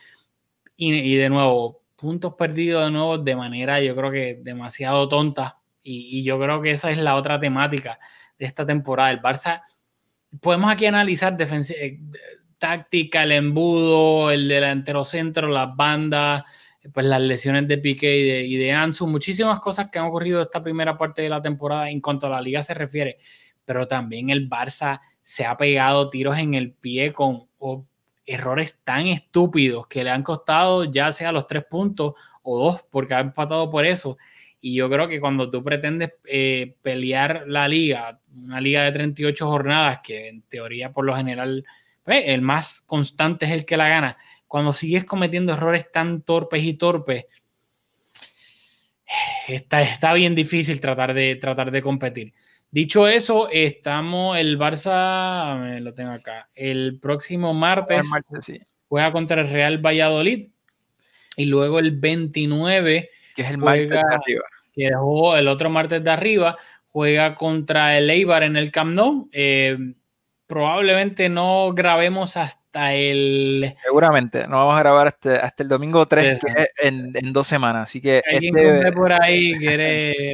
[0.78, 5.60] Y, y de nuevo, puntos perdidos de nuevo de manera yo creo que demasiado tonta.
[5.84, 8.00] Y, y, yo creo que esa es la otra temática
[8.40, 9.12] de esta temporada.
[9.12, 9.62] El Barça,
[10.40, 12.00] podemos aquí analizar eh,
[12.58, 16.46] táctica, el embudo, el delantero centro, las bandas,
[16.94, 20.42] pues las lesiones de Piqué y de, y de Ansu, muchísimas cosas que han ocurrido
[20.42, 23.18] esta primera parte de la temporada en cuanto a la liga se refiere.
[23.66, 27.86] Pero también el Barça se ha pegado tiros en el pie con oh,
[28.26, 32.14] errores tan estúpidos que le han costado ya sea los tres puntos
[32.44, 34.18] o dos, porque ha empatado por eso.
[34.62, 39.46] Y yo creo que cuando tú pretendes eh, pelear la liga, una liga de 38
[39.46, 41.66] jornadas, que en teoría por lo general
[42.06, 44.18] pues, el más constante es el que la gana,
[44.48, 47.26] cuando sigues cometiendo errores tan torpes y torpes,
[49.50, 52.34] está, está bien difícil tratar de, tratar de competir.
[52.70, 58.62] Dicho eso, estamos, el Barça, me lo tengo acá, el próximo martes, el martes sí.
[58.90, 60.50] juega contra el Real Valladolid
[61.38, 64.44] y luego el 29, que es el martes juega, de arriba.
[64.74, 66.58] que dejó el otro martes de arriba,
[66.90, 69.30] juega contra el Eibar en el Camp Nou.
[69.32, 69.78] Eh,
[70.46, 73.74] probablemente no grabemos hasta el...
[73.82, 76.40] Seguramente, no vamos a grabar hasta, hasta el domingo 3
[76.82, 78.22] en, en, dos semanas, así que...
[78.30, 78.92] Alguien este...
[78.92, 80.34] por ahí quiere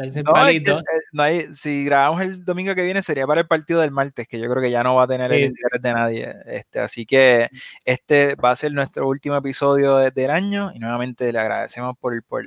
[0.00, 0.78] Tercer No, es que, palito.
[0.80, 4.26] eh, no hay- si grabamos el domingo que viene sería para el partido del martes,
[4.26, 6.34] que yo creo que ya no va a tener el interés de nadie.
[6.46, 7.48] Este, así que
[7.84, 12.22] este va a ser nuestro último episodio de- del año y nuevamente le agradecemos por,
[12.24, 12.44] por,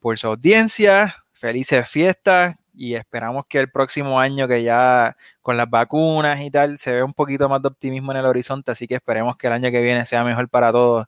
[0.00, 1.16] por su audiencia.
[1.32, 6.78] Felices fiestas y esperamos que el próximo año que ya con las vacunas y tal
[6.78, 9.52] se ve un poquito más de optimismo en el horizonte, así que esperemos que el
[9.54, 11.06] año que viene sea mejor para todos.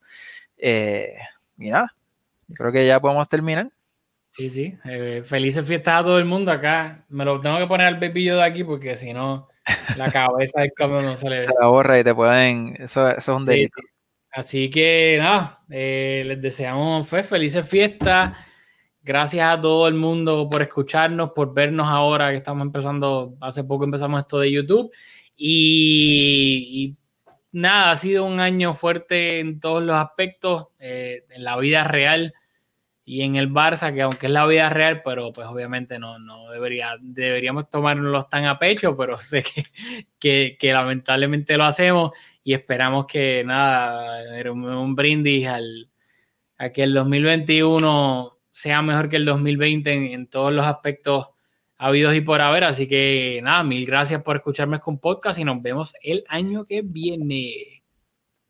[0.59, 1.13] Eh,
[1.59, 1.95] y nada,
[2.55, 3.71] creo que ya podemos terminar.
[4.37, 4.77] Sí, sí.
[4.85, 7.05] Eh, felices fiestas a todo el mundo acá.
[7.09, 9.49] Me lo tengo que poner al bebillo de aquí porque si no,
[9.97, 11.43] la cabeza del cambio no se le ve.
[11.43, 12.75] se la borra y te pueden.
[12.81, 13.81] Eso, eso es un delito.
[13.81, 13.89] sí.
[14.33, 18.37] Así que nada, eh, les deseamos pues, felices fiestas.
[19.01, 23.85] Gracias a todo el mundo por escucharnos, por vernos ahora que estamos empezando, hace poco
[23.85, 24.91] empezamos esto de YouTube.
[25.37, 26.97] Y, y
[27.53, 32.35] nada, ha sido un año fuerte en todos los aspectos, eh, en la vida real
[33.05, 36.51] y en el Barça, que aunque es la vida real, pero pues obviamente no, no
[36.51, 39.45] debería, deberíamos tomárnoslos tan a pecho, pero sé
[40.19, 45.91] que, que, lamentablemente lo hacemos y esperamos que nada, un brindis al,
[46.59, 51.29] a que el 2021 sea mejor que el 2020 en, en todos los aspectos
[51.77, 52.65] habidos y por haber.
[52.65, 56.83] Así que nada, mil gracias por escucharme con podcast y nos vemos el año que
[56.83, 57.84] viene.